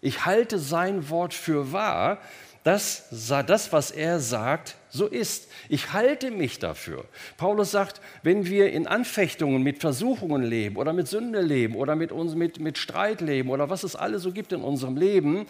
Ich 0.01 0.25
halte 0.25 0.59
sein 0.59 1.09
Wort 1.09 1.33
für 1.33 1.71
wahr, 1.71 2.19
dass 2.65 3.05
das, 3.47 3.71
was 3.71 3.91
er 3.91 4.19
sagt, 4.19 4.75
so 4.89 5.05
ist. 5.05 5.49
Ich 5.69 5.93
halte 5.93 6.31
mich 6.31 6.57
dafür. 6.57 7.05
Paulus 7.37 7.69
sagt, 7.69 8.01
wenn 8.23 8.47
wir 8.47 8.71
in 8.71 8.87
Anfechtungen 8.87 9.61
mit 9.61 9.81
Versuchungen 9.81 10.41
leben 10.41 10.75
oder 10.75 10.91
mit 10.91 11.07
Sünde 11.07 11.41
leben 11.41 11.75
oder 11.75 11.95
mit, 11.95 12.11
uns, 12.11 12.33
mit, 12.33 12.59
mit 12.59 12.79
Streit 12.79 13.21
leben 13.21 13.51
oder 13.51 13.69
was 13.69 13.83
es 13.83 13.95
alles 13.95 14.23
so 14.23 14.31
gibt 14.31 14.51
in 14.51 14.61
unserem 14.61 14.97
Leben, 14.97 15.45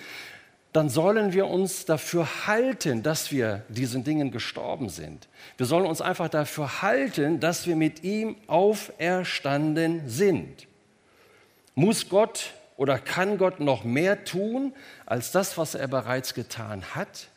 dann 0.75 0.89
sollen 0.89 1.31
wir 1.31 1.47
uns 1.47 1.85
dafür 1.85 2.47
halten, 2.47 3.01
dass 3.01 3.31
wir 3.31 3.63
diesen 3.69 4.03
Dingen 4.03 4.29
gestorben 4.29 4.89
sind. 4.89 5.29
Wir 5.55 5.65
sollen 5.65 5.85
uns 5.85 6.01
einfach 6.01 6.27
dafür 6.27 6.81
halten, 6.81 7.39
dass 7.39 7.65
wir 7.65 7.77
mit 7.77 8.03
ihm 8.03 8.35
auferstanden 8.47 10.09
sind. 10.09 10.67
Muss 11.75 12.09
Gott 12.09 12.51
oder 12.75 12.99
kann 12.99 13.37
Gott 13.37 13.61
noch 13.61 13.85
mehr 13.85 14.25
tun 14.25 14.73
als 15.05 15.31
das, 15.31 15.57
was 15.57 15.75
er 15.75 15.87
bereits 15.87 16.33
getan 16.33 16.83
hat? 16.93 17.29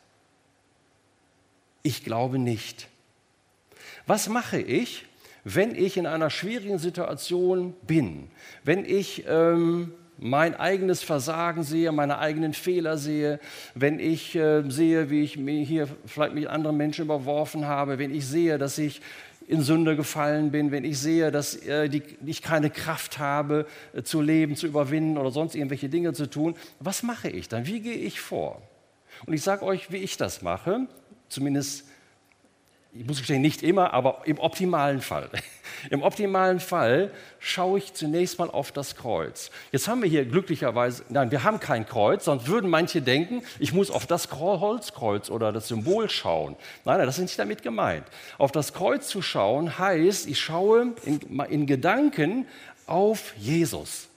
Ich 1.81 2.03
glaube 2.03 2.39
nicht. 2.39 2.89
Was 4.05 4.27
mache 4.27 4.59
ich, 4.59 5.05
wenn 5.45 5.75
ich 5.75 5.95
in 5.95 6.07
einer 6.07 6.29
schwierigen 6.29 6.77
Situation 6.77 7.73
bin? 7.83 8.29
Wenn 8.65 8.83
ich 8.83 9.23
ähm, 9.29 9.93
mein 10.19 10.55
eigenes 10.55 11.01
Versagen 11.01 11.63
sehe, 11.63 11.91
meine 11.91 12.19
eigenen 12.19 12.53
Fehler 12.53 12.97
sehe, 12.97 13.39
wenn 13.73 13.99
ich 13.99 14.35
äh, 14.35 14.69
sehe, 14.69 15.09
wie 15.09 15.23
ich 15.23 15.37
mir 15.37 15.63
hier 15.63 15.87
vielleicht 16.05 16.33
mit 16.33 16.47
anderen 16.47 16.77
Menschen 16.77 17.05
überworfen 17.05 17.65
habe, 17.65 17.99
wenn 17.99 18.13
ich 18.13 18.27
sehe, 18.27 18.57
dass 18.57 18.77
ich 18.77 19.01
in 19.47 19.63
Sünde 19.63 19.95
gefallen 19.95 20.51
bin, 20.51 20.71
wenn 20.71 20.83
ich 20.83 20.99
sehe, 20.99 21.31
dass 21.31 21.55
äh, 21.55 21.89
die, 21.89 22.03
ich 22.25 22.41
keine 22.41 22.69
Kraft 22.69 23.17
habe, 23.17 23.65
äh, 23.93 24.03
zu 24.03 24.21
leben, 24.21 24.55
zu 24.55 24.67
überwinden 24.67 25.17
oder 25.17 25.31
sonst 25.31 25.55
irgendwelche 25.55 25.89
Dinge 25.89 26.13
zu 26.13 26.29
tun, 26.29 26.55
was 26.79 27.01
mache 27.01 27.29
ich 27.29 27.47
dann? 27.47 27.65
Wie 27.65 27.79
gehe 27.79 27.95
ich 27.95 28.19
vor? 28.19 28.61
Und 29.25 29.33
ich 29.33 29.41
sage 29.41 29.65
euch, 29.65 29.91
wie 29.91 29.97
ich 29.97 30.17
das 30.17 30.41
mache, 30.41 30.87
zumindest 31.29 31.88
ich 32.91 33.05
muss 33.05 33.19
gestehen, 33.19 33.41
nicht 33.41 33.61
immer, 33.61 33.93
aber 33.93 34.21
im 34.25 34.39
optimalen 34.39 35.01
Fall. 35.01 35.29
Im 35.91 36.01
optimalen 36.01 36.59
Fall 36.59 37.11
schaue 37.39 37.77
ich 37.77 37.93
zunächst 37.93 38.37
mal 38.39 38.49
auf 38.49 38.71
das 38.73 38.95
Kreuz. 38.97 39.49
Jetzt 39.71 39.87
haben 39.87 40.01
wir 40.01 40.09
hier 40.09 40.25
glücklicherweise, 40.25 41.03
nein, 41.07 41.31
wir 41.31 41.43
haben 41.43 41.59
kein 41.61 41.85
Kreuz, 41.85 42.25
sonst 42.25 42.47
würden 42.47 42.69
manche 42.69 43.01
denken, 43.01 43.43
ich 43.59 43.71
muss 43.71 43.89
auf 43.89 44.05
das 44.05 44.29
Holzkreuz 44.31 45.29
oder 45.29 45.53
das 45.53 45.69
Symbol 45.69 46.09
schauen. 46.09 46.57
Nein, 46.83 46.97
nein, 46.97 47.05
das 47.05 47.17
ist 47.17 47.21
nicht 47.21 47.39
damit 47.39 47.61
gemeint. 47.61 48.05
Auf 48.37 48.51
das 48.51 48.73
Kreuz 48.73 49.07
zu 49.07 49.21
schauen 49.21 49.77
heißt, 49.77 50.27
ich 50.27 50.39
schaue 50.39 50.95
in, 51.05 51.39
in 51.49 51.65
Gedanken 51.65 52.45
auf 52.87 53.33
Jesus 53.37 54.08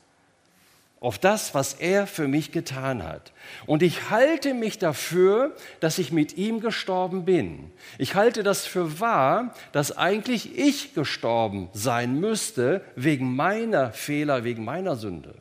auf 1.02 1.18
das, 1.18 1.52
was 1.52 1.74
er 1.74 2.06
für 2.06 2.28
mich 2.28 2.52
getan 2.52 3.02
hat. 3.02 3.32
Und 3.66 3.82
ich 3.82 4.10
halte 4.10 4.54
mich 4.54 4.78
dafür, 4.78 5.54
dass 5.80 5.98
ich 5.98 6.12
mit 6.12 6.36
ihm 6.36 6.60
gestorben 6.60 7.24
bin. 7.24 7.72
Ich 7.98 8.14
halte 8.14 8.44
das 8.44 8.64
für 8.66 9.00
wahr, 9.00 9.52
dass 9.72 9.96
eigentlich 9.96 10.56
ich 10.56 10.94
gestorben 10.94 11.68
sein 11.72 12.20
müsste 12.20 12.82
wegen 12.94 13.34
meiner 13.34 13.90
Fehler, 13.92 14.44
wegen 14.44 14.64
meiner 14.64 14.94
Sünde. 14.94 15.34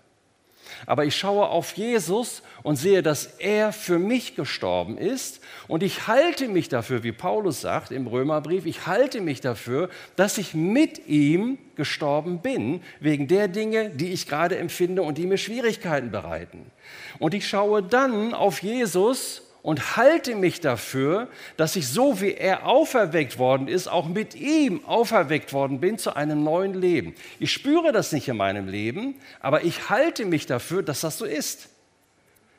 Aber 0.85 1.05
ich 1.05 1.15
schaue 1.15 1.47
auf 1.47 1.73
Jesus 1.73 2.43
und 2.63 2.75
sehe, 2.75 3.03
dass 3.03 3.25
er 3.39 3.73
für 3.73 3.99
mich 3.99 4.35
gestorben 4.35 4.97
ist. 4.97 5.41
Und 5.67 5.83
ich 5.83 6.07
halte 6.07 6.47
mich 6.47 6.69
dafür, 6.69 7.03
wie 7.03 7.11
Paulus 7.11 7.61
sagt 7.61 7.91
im 7.91 8.07
Römerbrief, 8.07 8.65
ich 8.65 8.87
halte 8.87 9.21
mich 9.21 9.41
dafür, 9.41 9.89
dass 10.15 10.37
ich 10.37 10.53
mit 10.53 11.07
ihm 11.07 11.57
gestorben 11.75 12.41
bin, 12.41 12.81
wegen 12.99 13.27
der 13.27 13.47
Dinge, 13.47 13.89
die 13.89 14.13
ich 14.13 14.27
gerade 14.27 14.57
empfinde 14.57 15.01
und 15.01 15.17
die 15.17 15.25
mir 15.25 15.37
Schwierigkeiten 15.37 16.11
bereiten. 16.11 16.71
Und 17.19 17.33
ich 17.33 17.47
schaue 17.47 17.83
dann 17.83 18.33
auf 18.33 18.61
Jesus 18.61 19.43
und 19.63 19.95
halte 19.95 20.35
mich 20.35 20.59
dafür, 20.59 21.27
dass 21.57 21.75
ich 21.75 21.87
so 21.87 22.19
wie 22.19 22.33
er 22.33 22.65
auferweckt 22.65 23.37
worden 23.37 23.67
ist, 23.67 23.87
auch 23.87 24.07
mit 24.07 24.35
ihm 24.35 24.83
auferweckt 24.85 25.53
worden 25.53 25.79
bin 25.79 25.97
zu 25.97 26.15
einem 26.15 26.43
neuen 26.43 26.73
Leben. 26.73 27.13
Ich 27.39 27.51
spüre 27.51 27.91
das 27.91 28.11
nicht 28.11 28.27
in 28.27 28.37
meinem 28.37 28.67
Leben, 28.67 29.15
aber 29.39 29.63
ich 29.63 29.89
halte 29.89 30.25
mich 30.25 30.45
dafür, 30.45 30.83
dass 30.83 31.01
das 31.01 31.17
so 31.17 31.25
ist. 31.25 31.69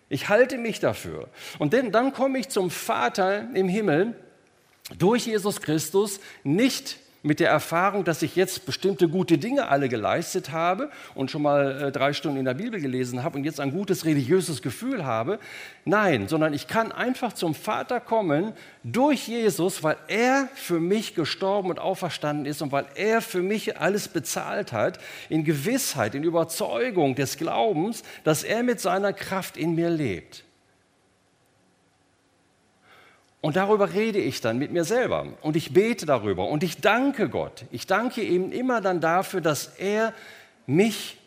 Ich 0.09 0.29
halte 0.29 0.59
mich 0.59 0.79
dafür. 0.79 1.29
Und 1.59 1.73
denn, 1.73 1.91
dann 1.91 2.13
komme 2.13 2.39
ich 2.39 2.49
zum 2.51 2.71
Vater 2.71 3.49
im 3.55 3.69
Himmel 3.69 4.15
durch 4.99 5.27
Jesus 5.27 5.61
Christus 5.61 6.21
nicht 6.45 6.99
mit 7.23 7.39
der 7.41 7.51
Erfahrung, 7.51 8.05
dass 8.05 8.23
ich 8.23 8.35
jetzt 8.35 8.67
bestimmte 8.67 9.09
gute 9.09 9.39
Dinge 9.39 9.69
alle 9.69 9.89
geleistet 9.89 10.51
habe 10.51 10.91
und 11.15 11.31
schon 11.31 11.43
mal 11.43 11.83
äh, 11.83 11.93
drei 11.93 12.13
Stunden 12.13 12.39
in 12.39 12.45
der 12.45 12.55
Bibel 12.55 12.81
gelesen 12.81 13.23
habe 13.23 13.39
und 13.39 13.45
jetzt 13.45 13.61
ein 13.61 13.71
gutes 13.71 14.05
religiöses 14.05 14.63
Gefühl 14.63 15.05
habe. 15.05 15.39
Nein, 15.85 16.27
sondern 16.29 16.53
ich 16.53 16.67
kann 16.67 16.91
einfach 16.91 17.33
zum 17.33 17.55
Vater 17.55 18.01
kommen 18.01 18.53
durch 18.83 19.29
Jesus, 19.29 19.83
weil 19.83 19.97
er 20.09 20.49
für 20.55 20.81
mich 20.81 21.15
gestorben 21.15 21.71
und 21.71 21.79
auferstanden 21.79 22.47
ist 22.47 22.61
und 22.61 22.73
weil 22.73 22.87
er 22.97 23.21
für 23.21 23.43
mich 23.43 23.79
alles 23.79 24.09
bezahlt 24.09 24.73
hat, 24.73 24.99
in 25.29 25.45
Gewissheit, 25.45 26.15
in 26.15 26.25
Überzeugung 26.25 27.15
des 27.15 27.37
Glaubens, 27.37 28.03
dass 28.25 28.43
er 28.43 28.63
mit 28.63 28.81
seiner 28.81 29.13
Kraft 29.13 29.57
in 29.57 29.75
mir 29.75 29.91
lebt. 29.91 30.45
Und 33.43 33.57
darüber 33.57 33.93
rede 33.93 34.21
ich 34.21 34.41
dann 34.41 34.57
mit 34.57 34.71
mir 34.71 34.85
selber 34.85 35.27
und 35.43 35.57
ich 35.57 35.73
bete 35.73 36.07
darüber 36.07 36.47
und 36.47 36.63
ich 36.63 36.81
danke 36.81 37.29
Gott. 37.29 37.65
Ich 37.73 37.89
danke 37.89 38.23
ihm 38.23 38.53
immer 38.53 38.81
dann 38.81 39.01
dafür, 39.01 39.41
dass 39.41 39.67
er 39.79 40.15
mich 40.65 41.19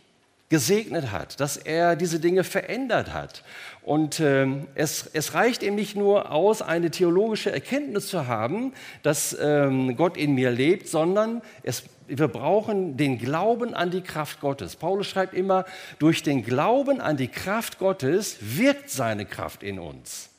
gesegnet 0.48 1.12
hat, 1.12 1.42
dass 1.42 1.58
er 1.58 1.98
diese 1.98 2.22
Dinge 2.22 2.46
verändert 2.46 3.14
hat. 3.14 3.44
Und 3.82 4.22
äh, 4.22 4.48
es, 4.76 5.10
es, 5.12 5.34
reicht 5.34 5.62
eben 5.62 5.76
nicht 5.76 5.98
nur 5.98 6.32
aus, 6.32 6.62
eine 6.62 6.90
theologische 6.90 7.52
Erkenntnis 7.52 8.08
zu 8.08 8.28
haben, 8.28 8.72
dass 9.04 9.36
ähm, 9.38 9.98
Gott 9.98 10.16
in 10.16 10.36
mir 10.36 10.52
lebt, 10.52 10.88
sondern 10.88 11.42
es, 11.64 11.84
wir 12.08 12.30
brauchen 12.30 12.96
den 12.96 13.18
Glauben 13.18 13.74
an 13.74 13.92
die 13.92 14.02
Kraft 14.02 14.40
Gottes. 14.40 14.78
Paulus 14.78 15.08
schreibt 15.08 15.34
immer, 15.34 15.66
durch 16.00 16.24
den 16.24 16.46
Glauben 16.46 17.02
an 17.02 17.18
die 17.18 17.28
Kraft 17.28 17.78
Gottes 17.78 18.38
wirkt 18.40 18.90
seine 18.90 19.26
Kraft 19.26 19.64
in 19.64 19.80
uns. 19.80 20.30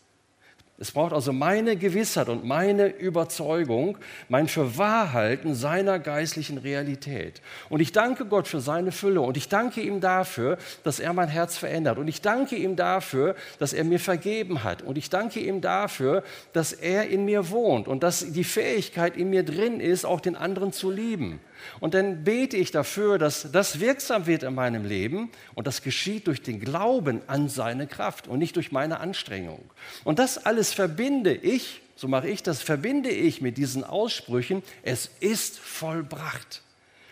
Es 0.79 0.91
braucht 0.91 1.15
also 1.15 1.33
meine 1.33 1.77
Gewissheit 1.77 2.29
und 2.29 2.45
meine 2.45 2.89
Überzeugung, 2.89 3.97
mein 4.29 4.47
Fürwahrhalten 4.47 5.55
seiner 5.55 5.99
geistlichen 5.99 6.59
Realität. 6.59 7.41
Und 7.71 7.81
ich 7.81 7.93
danke 7.93 8.27
Gott 8.27 8.47
für 8.47 8.61
seine 8.61 8.93
Fülle 8.93 9.23
und 9.23 9.39
ich 9.39 9.49
danke 9.49 9.81
ihm 9.81 10.03
dafür, 10.03 10.59
dass 10.85 11.01
er 11.01 11.15
mein 11.15 11.29
Herz 11.29 11.57
verändert. 11.57 11.97
Und 11.97 12.09
ich 12.09 12.21
danke 12.21 12.57
ihm 12.57 12.77
dafür, 12.77 13.37
dass 13.59 13.73
er 13.73 13.85
mir 13.85 13.99
vergeben 13.99 14.65
hat. 14.65 14.83
Und 14.83 14.99
ich 14.99 15.09
danke 15.09 15.41
ihm 15.41 15.63
dafür, 15.63 16.23
dass 16.53 16.75
er 16.75 17.09
in 17.09 17.25
mir 17.25 17.49
wohnt 17.49 17.89
und 17.89 18.03
dass 18.03 18.33
die 18.33 18.45
Fähigkeit 18.45 19.17
in 19.17 19.31
mir 19.31 19.45
drin 19.45 19.81
ist, 19.81 20.05
auch 20.05 20.21
den 20.21 20.37
anderen 20.37 20.73
zu 20.73 20.91
lieben. 20.91 21.41
Und 21.81 21.95
dann 21.95 22.25
bete 22.25 22.57
ich 22.57 22.71
dafür, 22.71 23.19
dass 23.19 23.51
das 23.53 23.81
wirksam 23.81 24.27
wird 24.27 24.43
in 24.43 24.55
meinem 24.55 24.85
Leben 24.85 25.31
und 25.55 25.67
das 25.67 25.83
geschieht 25.83 26.27
durch 26.27 26.43
den 26.43 26.61
Glauben 26.61 27.21
an 27.27 27.49
seine 27.49 27.87
Kraft 27.87 28.29
und 28.29 28.39
nicht 28.39 28.57
durch 28.57 28.73
meine 28.73 29.01
Anstrengung. 29.01 29.71
Und 30.05 30.19
das 30.19 30.45
alles 30.45 30.73
verbinde 30.73 31.35
ich, 31.35 31.83
so 31.97 32.09
mache 32.09 32.29
ich 32.29 32.43
das, 32.43 32.63
verbinde 32.63 33.11
ich 33.11 33.41
mit 33.41 33.57
diesen 33.59 33.85
Aussprüchen, 33.85 34.63
es 34.83 35.11
ist 35.21 35.59
vollbracht 35.59 36.63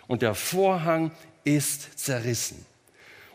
und 0.07 0.23
der 0.23 0.35
Vorhang 0.35 1.11
ist 1.45 1.99
zerrissen. 1.99 2.65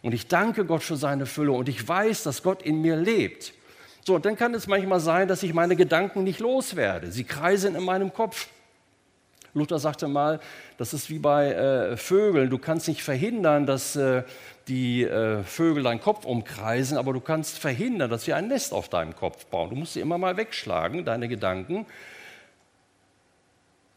Und 0.02 0.14
ich 0.14 0.28
danke 0.28 0.66
Gott 0.66 0.84
für 0.84 0.96
seine 0.96 1.26
Fülle 1.26 1.52
und 1.52 1.68
ich 1.68 1.86
weiß, 1.86 2.24
dass 2.24 2.44
Gott 2.44 2.62
in 2.62 2.82
mir 2.82 2.96
lebt. 2.96 3.54
So, 4.06 4.18
dann 4.18 4.38
kann 4.38 4.54
es 4.54 4.66
manchmal 4.68 5.00
sein, 5.00 5.28
dass 5.28 5.44
ich 5.44 5.54
meine 5.54 5.76
Gedanken 5.76 6.24
nicht 6.24 6.40
loswerde. 6.40 7.12
Sie 7.12 7.26
kreisen 7.26 7.76
in 7.76 7.84
meinem 7.84 8.14
Kopf. 8.14 8.48
Luther 9.60 9.80
sagte 9.80 10.08
mal, 10.08 10.40
das 10.78 10.94
ist 10.94 11.10
wie 11.10 11.20
bei 11.20 11.52
äh, 11.52 11.98
Vögeln. 11.98 12.50
Du 12.50 12.58
kannst 12.58 12.88
nicht 12.88 13.04
verhindern, 13.04 13.66
dass 13.66 13.96
äh, 13.96 14.24
die 14.68 15.04
äh, 15.04 15.44
Vögel 15.44 15.84
deinen 15.84 16.02
Kopf 16.02 16.26
umkreisen, 16.26 16.98
aber 16.98 17.14
du 17.14 17.20
kannst 17.20 17.60
verhindern, 17.60 18.10
dass 18.10 18.24
sie 18.26 18.34
ein 18.34 18.48
Nest 18.48 18.74
auf 18.74 18.90
deinem 18.90 19.16
Kopf 19.16 19.46
bauen. 19.46 19.70
Du 19.70 19.76
musst 19.76 19.94
sie 19.94 20.00
immer 20.00 20.18
mal 20.18 20.38
wegschlagen, 20.38 21.06
deine 21.06 21.28
Gedanken. 21.28 21.86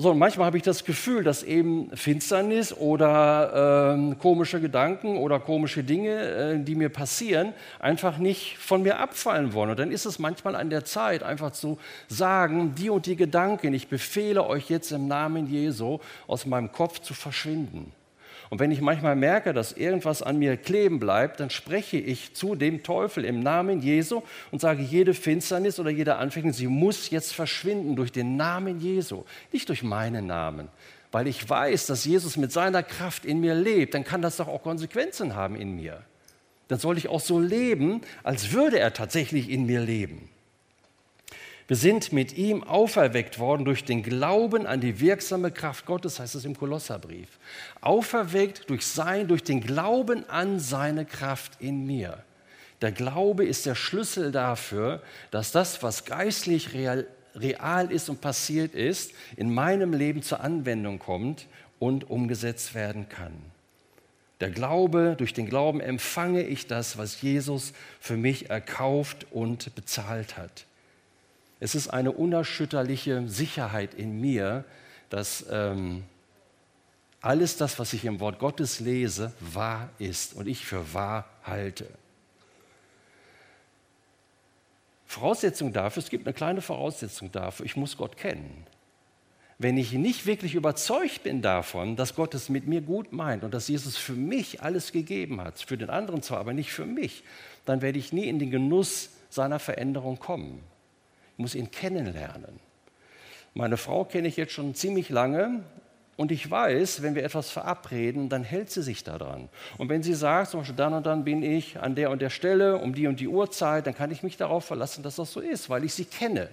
So, 0.03 0.12
manchmal 0.15 0.47
habe 0.47 0.57
ich 0.57 0.65
das 0.65 0.83
Gefühl, 0.83 1.23
dass 1.23 1.45
eben 1.45 1.88
Finsternis 1.97 2.73
oder 2.73 3.95
äh, 3.97 4.15
komische 4.17 4.61
Gedanken 4.61 5.17
oder 5.17 5.38
komische 5.38 5.85
Dinge, 5.85 6.19
äh, 6.21 6.59
die 6.59 6.75
mir 6.75 6.88
passieren, 6.88 7.53
einfach 7.79 8.19
nicht 8.19 8.59
von 8.59 8.83
mir 8.83 8.99
abfallen 8.99 9.55
wollen. 9.55 9.71
Und 9.71 9.79
dann 9.79 9.93
ist 9.93 10.05
es 10.05 10.19
manchmal 10.19 10.57
an 10.57 10.71
der 10.71 10.85
Zeit, 10.85 11.23
einfach 11.23 11.53
zu 11.53 11.79
sagen, 12.09 12.75
die 12.75 12.91
und 12.91 13.07
die 13.07 13.15
Gedanken, 13.15 13.75
ich 13.75 13.87
befehle 13.87 14.45
euch 14.45 14.69
jetzt 14.71 14.91
im 14.91 15.07
Namen 15.07 15.47
Jesu, 15.47 16.01
aus 16.27 16.47
meinem 16.47 16.73
Kopf 16.73 16.99
zu 16.99 17.15
verschwinden. 17.15 17.93
Und 18.53 18.59
wenn 18.59 18.71
ich 18.71 18.83
manchmal 18.83 19.17
merke, 19.17 19.55
dass 19.55 19.73
irgendwas 19.73 20.21
an 20.21 20.38
mir 20.38 20.59
kleben 20.59 21.01
bleibt, 21.01 21.41
dann 21.41 21.49
spreche 21.49 21.97
ich 21.97 22.35
zu 22.35 22.55
dem 22.55 22.83
Teufel 22.83 23.25
im 23.25 23.41
Namen 23.41 23.81
Jesu 23.81 24.21
und 24.51 24.61
sage, 24.61 24.83
jede 24.83 25.15
Finsternis 25.15 25.81
oder 25.81 25.88
jede 25.88 26.17
Anfechtung, 26.17 26.53
sie 26.53 26.67
muss 26.67 27.09
jetzt 27.09 27.33
verschwinden 27.33 27.97
durch 27.97 28.12
den 28.12 28.37
Namen 28.37 28.79
Jesu, 28.79 29.25
nicht 29.53 29.71
durch 29.71 29.83
meinen 29.83 30.27
Namen. 30.27 30.69
Weil 31.12 31.29
ich 31.29 31.49
weiß, 31.49 31.87
dass 31.87 32.05
Jesus 32.05 32.37
mit 32.37 32.53
seiner 32.53 32.83
Kraft 32.83 33.25
in 33.25 33.41
mir 33.41 33.55
lebt, 33.55 33.95
dann 33.95 34.05
kann 34.05 34.21
das 34.21 34.37
doch 34.37 34.49
auch 34.49 34.62
Konsequenzen 34.62 35.35
haben 35.35 35.57
in 35.57 35.75
mir. 35.75 36.03
Dann 36.69 36.79
soll 36.79 36.99
ich 36.99 37.09
auch 37.09 37.21
so 37.21 37.41
leben, 37.41 38.03
als 38.23 38.53
würde 38.53 38.79
er 38.79 38.93
tatsächlich 38.93 39.49
in 39.49 39.65
mir 39.65 39.81
leben. 39.81 40.29
Wir 41.73 41.79
sind 41.79 42.13
mit 42.13 42.37
ihm 42.37 42.63
auferweckt 42.65 43.39
worden 43.39 43.65
durch 43.65 43.83
den 43.83 44.03
Glauben 44.03 44.67
an 44.67 44.83
die 44.83 45.01
wirksame 45.01 45.51
Kraft 45.51 45.87
Gottes, 45.87 46.21
heißt 46.21 46.35
es 46.35 46.45
im 46.45 46.55
Kolosserbrief. 46.55 47.31
Auferweckt 47.81 48.69
durch 48.69 48.85
sein, 48.85 49.27
durch 49.27 49.43
den 49.43 49.63
Glauben 49.63 50.29
an 50.29 50.61
seine 50.61 51.07
Kraft 51.07 51.53
in 51.63 51.87
mir. 51.87 52.23
Der 52.83 52.93
Glaube 52.93 53.47
ist 53.47 53.65
der 53.65 53.75
Schlüssel 53.75 54.33
dafür, 54.33 55.01
dass 55.31 55.51
das, 55.51 55.83
was 55.83 56.05
geistlich 56.05 56.75
real, 56.75 57.07
real 57.35 57.91
ist 57.91 58.11
und 58.11 58.21
passiert 58.21 58.75
ist, 58.75 59.13
in 59.37 59.55
meinem 59.55 59.95
Leben 59.95 60.21
zur 60.21 60.41
Anwendung 60.41 60.99
kommt 60.99 61.47
und 61.79 62.11
umgesetzt 62.11 62.75
werden 62.75 63.09
kann. 63.09 63.33
Der 64.41 64.51
Glaube, 64.51 65.15
durch 65.17 65.33
den 65.33 65.49
Glauben 65.49 65.81
empfange 65.81 66.43
ich 66.43 66.67
das, 66.67 66.99
was 66.99 67.23
Jesus 67.23 67.73
für 67.99 68.19
mich 68.19 68.51
erkauft 68.51 69.27
und 69.31 69.75
bezahlt 69.75 70.37
hat. 70.37 70.67
Es 71.62 71.77
ist 71.77 71.90
eine 71.90 72.11
unerschütterliche 72.11 73.29
Sicherheit 73.29 73.94
in 73.94 74.20
mir, 74.20 74.64
dass 75.11 75.46
ähm, 75.48 76.03
alles 77.20 77.57
das, 77.57 77.79
was 77.79 77.92
ich 77.92 78.05
im 78.05 78.18
Wort 78.18 78.40
Gottes 78.40 78.81
lese, 78.81 79.33
wahr 79.38 79.90
ist 80.01 80.35
und 80.35 80.48
ich 80.48 80.66
für 80.66 80.92
wahr 80.92 81.25
halte. 81.44 81.87
Voraussetzung 85.07 85.72
dafür, 85.72 86.03
es 86.03 86.11
gibt 86.11 86.27
eine 86.27 86.35
kleine 86.35 86.62
Voraussetzung 86.62 87.31
dafür, 87.31 87.64
ich 87.64 87.77
muss 87.77 87.96
Gott 87.96 88.16
kennen. 88.16 88.66
Wenn 89.57 89.77
ich 89.77 89.92
nicht 89.92 90.27
wirklich 90.27 90.57
überzeugt 90.57 91.22
bin 91.22 91.42
davon, 91.42 91.94
dass 91.94 92.16
Gott 92.16 92.35
es 92.35 92.48
mit 92.48 92.66
mir 92.66 92.81
gut 92.81 93.12
meint 93.12 93.44
und 93.44 93.55
dass 93.55 93.68
Jesus 93.68 93.96
für 93.96 94.14
mich 94.14 94.62
alles 94.62 94.90
gegeben 94.90 95.40
hat, 95.40 95.61
für 95.61 95.79
den 95.79 95.90
anderen 95.90 96.22
zwar, 96.22 96.40
aber 96.40 96.55
nicht 96.55 96.72
für 96.72 96.87
mich, 96.87 97.22
dann 97.66 97.83
werde 97.83 98.01
ich 98.01 98.12
nie 98.12 98.27
in 98.27 98.40
den 98.40 98.51
Genuss 98.51 99.11
seiner 99.31 99.61
Veränderung 99.61 100.18
kommen. 100.18 100.72
Muss 101.43 101.57
ihn 101.57 101.73
kennenlernen. 101.73 102.61
Meine 103.53 103.77
Frau 103.77 104.05
kenne 104.05 104.29
ich 104.29 104.37
jetzt 104.37 104.53
schon 104.53 104.77
ziemlich 104.77 105.11
lange 105.11 105.65
und 106.17 106.31
ich 106.31 106.49
weiß, 106.49 107.03
wenn 107.03 107.17
wir 107.17 107.25
etwas 107.25 107.51
verabreden, 107.51 108.29
dann 108.29 108.45
hält 108.45 108.71
sie 108.71 108.83
sich 108.83 109.03
daran. 109.03 109.49
Und 109.77 109.89
wenn 109.89 110.05
sie 110.05 110.15
sagt, 110.15 110.53
zum 110.53 110.61
Beispiel 110.61 110.77
dann 110.77 110.95
und 110.95 111.05
dann 111.05 111.25
bin 111.25 111.43
ich 111.43 111.81
an 111.81 111.97
der 111.97 112.11
und 112.11 112.23
der 112.23 112.31
Stelle 112.31 112.79
um 112.79 112.95
die 112.95 113.09
und 113.09 113.19
die 113.19 113.27
Uhrzeit, 113.27 113.89
dann 113.89 113.95
kann 113.97 114.13
ich 114.13 114.23
mich 114.23 114.37
darauf 114.37 114.65
verlassen, 114.65 115.03
dass 115.03 115.17
das 115.17 115.33
so 115.33 115.41
ist, 115.41 115.69
weil 115.69 115.83
ich 115.83 115.95
sie 115.95 116.05
kenne. 116.05 116.49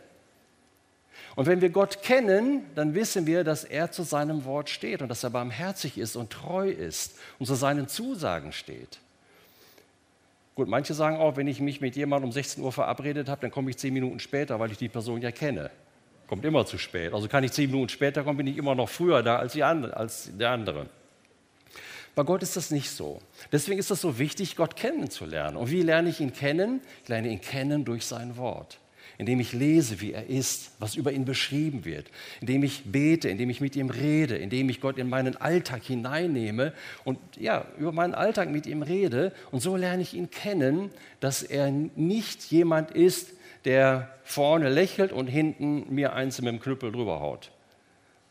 Und 1.36 1.46
wenn 1.46 1.62
wir 1.62 1.70
Gott 1.70 2.02
kennen, 2.02 2.64
dann 2.74 2.96
wissen 2.96 3.28
wir, 3.28 3.44
dass 3.44 3.64
er 3.64 3.92
zu 3.92 4.02
seinem 4.02 4.44
Wort 4.44 4.72
steht 4.72 5.04
und 5.04 5.10
dass 5.10 5.24
er 5.24 5.30
barmherzig 5.30 6.00
ist 6.00 6.16
und 6.16 6.32
treu 6.32 6.68
ist 6.68 7.20
und 7.38 7.46
zu 7.46 7.54
seinen 7.54 7.88
Zusagen 7.88 8.52
steht. 8.52 9.00
Gut, 10.60 10.68
manche 10.68 10.94
sagen 10.94 11.16
auch, 11.16 11.38
wenn 11.38 11.48
ich 11.48 11.62
mich 11.62 11.80
mit 11.80 11.96
jemandem 11.96 12.28
um 12.28 12.34
16 12.34 12.62
Uhr 12.62 12.74
verabredet 12.74 13.30
habe, 13.30 13.40
dann 13.40 13.50
komme 13.50 13.70
ich 13.70 13.78
zehn 13.78 13.94
Minuten 13.94 14.20
später, 14.20 14.60
weil 14.60 14.70
ich 14.74 14.78
die 14.78 14.90
Person 14.90 15.22
ja 15.22 15.32
kenne. 15.32 15.72
Kommt 16.28 16.44
immer 16.44 16.66
zu 16.66 16.78
spät. 16.78 17.14
Also 17.14 17.30
kann 17.30 17.46
ich 17.46 17.54
zehn 17.54 17.72
Minuten 17.72 17.88
später 17.88 18.26
kommen, 18.26 18.36
bin 18.36 18.48
ich 18.48 18.58
immer 18.58 18.76
noch 18.76 18.90
früher 18.90 19.24
da 19.24 19.38
als, 19.38 19.56
andere, 19.62 19.96
als 19.96 20.30
der 20.38 20.50
andere. 20.50 20.88
Bei 22.14 22.24
Gott 22.24 22.44
ist 22.44 22.58
das 22.58 22.72
nicht 22.72 22.90
so. 22.90 23.22
Deswegen 23.54 23.80
ist 23.80 23.90
es 23.90 24.02
so 24.02 24.20
wichtig, 24.20 24.58
Gott 24.58 24.76
kennenzulernen. 24.76 25.56
Und 25.56 25.72
wie 25.72 25.82
lerne 25.82 26.10
ich 26.10 26.20
ihn 26.20 26.34
kennen? 26.34 26.82
Ich 27.04 27.08
lerne 27.08 27.30
ihn 27.30 27.40
kennen 27.40 27.86
durch 27.86 28.06
sein 28.06 28.36
Wort 28.36 28.80
indem 29.20 29.42
ich 29.42 29.52
lese, 29.52 30.00
wie 30.00 30.14
er 30.14 30.28
ist, 30.28 30.72
was 30.80 30.96
über 30.96 31.12
ihn 31.12 31.26
beschrieben 31.26 31.84
wird, 31.84 32.08
indem 32.40 32.64
ich 32.64 32.86
bete, 32.86 33.28
indem 33.28 33.50
ich 33.50 33.60
mit 33.60 33.76
ihm 33.76 33.90
rede, 33.90 34.38
indem 34.38 34.70
ich 34.70 34.80
Gott 34.80 34.98
in 34.98 35.10
meinen 35.10 35.36
Alltag 35.36 35.84
hineinnehme 35.84 36.72
und 37.04 37.20
ja, 37.36 37.66
über 37.78 37.92
meinen 37.92 38.16
Alltag 38.16 38.50
mit 38.50 38.66
ihm 38.66 38.82
rede. 38.82 39.34
Und 39.52 39.60
so 39.60 39.76
lerne 39.76 40.02
ich 40.02 40.14
ihn 40.14 40.32
kennen, 40.32 40.90
dass 41.20 41.44
er 41.44 41.70
nicht 41.70 42.46
jemand 42.46 42.92
ist, 42.92 43.34
der 43.66 44.10
vorne 44.24 44.70
lächelt 44.70 45.12
und 45.12 45.28
hinten 45.28 45.94
mir 45.94 46.14
eins 46.14 46.40
mit 46.40 46.48
dem 46.48 46.62
Knüppel 46.62 46.94
drüber 46.94 47.20
haut. 47.20 47.52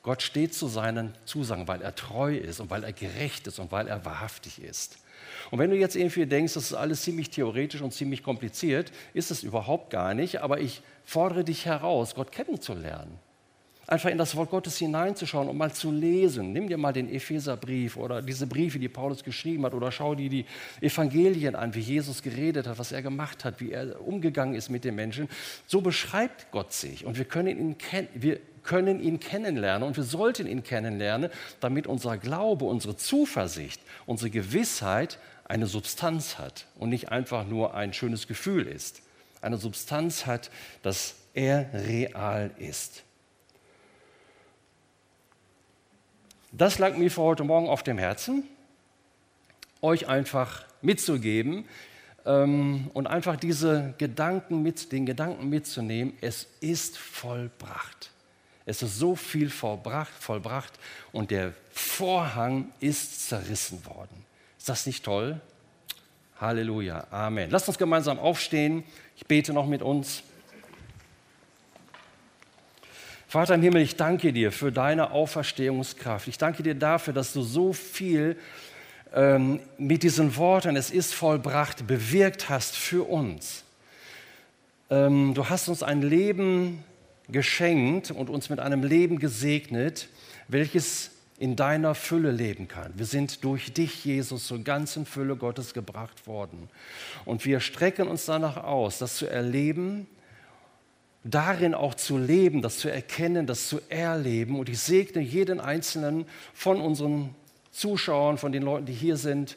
Gott 0.03 0.23
steht 0.23 0.55
zu 0.55 0.69
seinen 0.69 1.13
Zusagen, 1.27 1.69
weil 1.69 1.83
er 1.83 1.95
treu 1.95 2.35
ist 2.35 2.61
und 2.61 2.71
weil 2.71 2.83
er 2.83 2.95
gerecht 2.95 3.47
ist 3.47 3.59
und 3.59 3.71
weil 3.73 3.89
er 3.89 4.07
wahrhaftig 4.07 4.63
ist. 4.63 4.97
Und 5.51 5.59
wenn 5.59 5.71
du 5.71 5.77
jetzt 5.77 5.97
irgendwie 5.97 6.27
denkst, 6.27 6.55
das 6.55 6.65
ist 6.65 6.75
alles 6.75 7.03
ziemlich 7.03 7.31
theoretisch 7.31 7.81
und 7.81 7.93
ziemlich 7.93 8.23
kompliziert, 8.23 8.93
ist 9.15 9.31
es 9.31 9.43
überhaupt 9.43 9.91
gar 9.91 10.15
nicht, 10.15 10.43
aber 10.43 10.61
ich 10.61 10.83
fordere 11.05 11.45
dich 11.45 11.67
heraus, 11.67 12.15
Gott 12.15 12.33
kennenzulernen. 12.33 13.19
Einfach 13.87 14.11
in 14.11 14.19
das 14.19 14.37
Wort 14.37 14.51
Gottes 14.51 14.77
hineinzuschauen 14.77 15.49
und 15.49 15.57
mal 15.57 15.73
zu 15.73 15.91
lesen. 15.91 16.53
Nimm 16.53 16.69
dir 16.69 16.77
mal 16.77 16.93
den 16.93 17.11
Epheserbrief 17.11 17.97
oder 17.97 18.21
diese 18.21 18.47
Briefe, 18.47 18.79
die 18.79 18.91
Paulus 18.91 19.25
geschrieben 19.25 19.65
hat, 19.65 19.73
oder 19.73 19.91
schau 19.91 20.15
dir 20.15 20.29
die 20.29 20.45
Evangelien 20.83 21.57
an, 21.57 21.75
wie 21.75 21.81
Jesus 21.81 22.23
geredet 22.23 22.67
hat, 22.67 22.79
was 22.79 22.93
er 22.93 23.01
gemacht 23.01 23.47
hat, 23.47 23.63
wie 23.63 23.73
er 23.73 23.99
umgegangen 24.07 24.55
ist 24.55 24.69
mit 24.69 24.85
den 24.85 24.95
Menschen. 24.95 25.27
So 25.67 25.81
beschreibt 25.81 26.51
Gott 26.51 26.75
sich 26.75 27.07
und 27.07 27.17
wir 27.17 27.25
können 27.25 27.49
ihn, 27.49 27.77
wir 28.13 28.41
können 28.69 29.01
ihn 29.01 29.19
kennenlernen 29.19 29.89
und 29.89 29.97
wir 29.97 30.05
sollten 30.05 30.47
ihn 30.47 30.63
kennenlernen, 30.63 31.31
damit 31.59 31.87
unser 31.87 32.19
Glaube, 32.19 32.67
unsere 32.67 32.97
Zuversicht, 32.97 33.81
unsere 34.05 34.31
Gewissheit 34.31 35.19
eine 35.45 35.67
Substanz 35.67 36.37
hat 36.37 36.67
und 36.79 36.91
nicht 36.91 37.11
einfach 37.11 37.47
nur 37.47 37.75
ein 37.75 37.95
schönes 37.95 38.27
Gefühl 38.29 38.67
ist. 38.67 39.01
Eine 39.41 39.57
Substanz 39.57 40.27
hat, 40.27 40.51
dass 40.83 41.15
er 41.33 41.71
real 41.73 42.51
ist. 42.59 43.05
Das 46.53 46.79
lag 46.79 46.95
mir 46.97 47.11
für 47.11 47.23
heute 47.23 47.45
Morgen 47.45 47.69
auf 47.69 47.83
dem 47.83 47.97
Herzen, 47.97 48.45
euch 49.81 50.09
einfach 50.09 50.67
mitzugeben 50.83 51.65
ähm, 52.27 52.91
und 52.93 53.07
einfach 53.07 53.37
diese 53.37 53.95
Gedanken 53.97 54.63
mit, 54.63 54.93
den 54.93 55.07
Gedanken 55.07 55.49
mitzunehmen. 55.49 56.13
Es 56.21 56.49
ist 56.61 56.99
vollbracht. 56.99 58.11
Es 58.69 58.83
ist 58.83 58.99
so 58.99 59.17
viel 59.17 59.49
vollbracht, 59.49 60.13
vollbracht 60.21 60.75
und 61.11 61.31
der 61.31 61.55
Vorhang 61.71 62.71
ist 62.81 63.27
zerrissen 63.27 63.83
worden. 63.87 64.27
Ist 64.59 64.69
das 64.69 64.85
nicht 64.85 65.07
toll? 65.07 65.41
Halleluja, 66.39 67.07
Amen. 67.11 67.49
Lasst 67.51 67.67
uns 67.69 67.79
gemeinsam 67.79 68.19
aufstehen. 68.19 68.85
Ich 69.17 69.25
bete 69.25 69.55
noch 69.55 69.67
mit 69.67 69.81
uns. 69.81 70.23
Vater 73.27 73.55
im 73.55 73.63
Himmel, 73.63 73.81
ich 73.81 73.97
danke 73.97 74.35
dir 74.35 74.53
für 74.53 74.71
deine 74.71 75.13
Auferstehungskraft. 75.13 76.29
Ich 76.29 76.37
danke 76.37 76.63
dir 76.63 76.75
dafür, 76.75 77.15
dass 77.15 77.33
du 77.33 77.41
so 77.41 77.73
viel 77.73 78.37
ähm, 79.15 79.61
mit 79.79 80.03
diesen 80.03 80.37
Worten, 80.37 80.77
es 80.77 80.91
ist 80.91 81.15
vollbracht, 81.15 81.87
bewirkt 81.87 82.51
hast 82.51 82.77
für 82.77 83.09
uns. 83.09 83.65
Ähm, 84.91 85.33
du 85.33 85.49
hast 85.49 85.69
uns 85.69 85.83
ein 85.83 86.03
Leben 86.03 86.85
geschenkt 87.29 88.11
und 88.11 88.31
uns 88.31 88.51
mit 88.51 88.61
einem 88.61 88.83
Leben 88.83 89.19
gesegnet, 89.19 90.09
welches 90.49 91.11
in 91.39 91.55
deiner 91.55 91.95
Fülle 91.95 92.33
leben 92.33 92.67
kann. 92.67 92.93
Wir 92.97 93.07
sind 93.07 93.45
durch 93.45 93.73
dich, 93.73 94.05
Jesus, 94.05 94.47
zur 94.47 94.59
ganzen 94.65 95.07
Fülle 95.07 95.37
Gottes 95.37 95.73
gebracht 95.73 96.27
worden. 96.27 96.69
Und 97.25 97.45
wir 97.45 97.61
strecken 97.61 98.09
uns 98.09 98.27
danach 98.27 98.57
aus, 98.57 98.99
das 98.99 99.17
zu 99.17 99.27
erleben, 99.27 100.09
darin 101.23 101.75
auch 101.75 101.95
zu 101.95 102.19
leben, 102.19 102.61
das 102.61 102.79
zu 102.79 102.91
erkennen, 102.91 103.47
das 103.47 103.69
zu 103.69 103.81
erleben. 103.89 104.59
Und 104.59 104.69
ich 104.69 104.81
segne 104.81 105.23
jeden 105.23 105.61
einzelnen 105.61 106.27
von 106.55 106.81
unseren 106.81 107.35
Zuschauern, 107.71 108.39
von 108.39 108.51
den 108.51 108.63
Leuten, 108.65 108.87
die 108.87 108.93
hier 108.93 109.17
sind, 109.17 109.57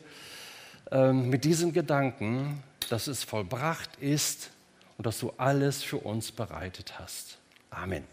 ähm, 0.91 1.29
mit 1.29 1.45
diesen 1.45 1.73
Gedanken, 1.73 2.61
dass 2.89 3.07
es 3.07 3.23
vollbracht 3.23 3.89
ist 3.99 4.51
und 4.97 5.07
dass 5.07 5.19
du 5.19 5.31
alles 5.37 5.81
für 5.81 5.97
uns 5.97 6.31
bereitet 6.31 6.99
hast. 6.99 7.40
Amen. 7.73 8.03